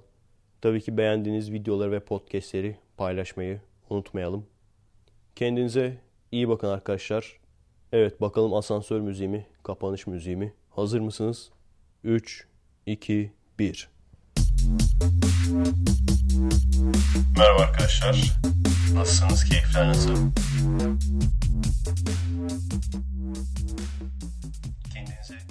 [0.62, 4.46] Tabii ki beğendiğiniz videoları ve podcastleri paylaşmayı unutmayalım.
[5.36, 5.98] Kendinize
[6.32, 7.40] iyi bakın arkadaşlar.
[7.92, 10.54] Evet bakalım asansör müziğimi, kapanış müziğimi.
[10.70, 11.52] Hazır mısınız?
[12.04, 12.48] 3,
[12.86, 13.90] 2, 1.
[17.38, 18.40] Merhaba arkadaşlar.
[18.96, 20.08] Posanski, França.
[24.90, 25.46] Quem dizer?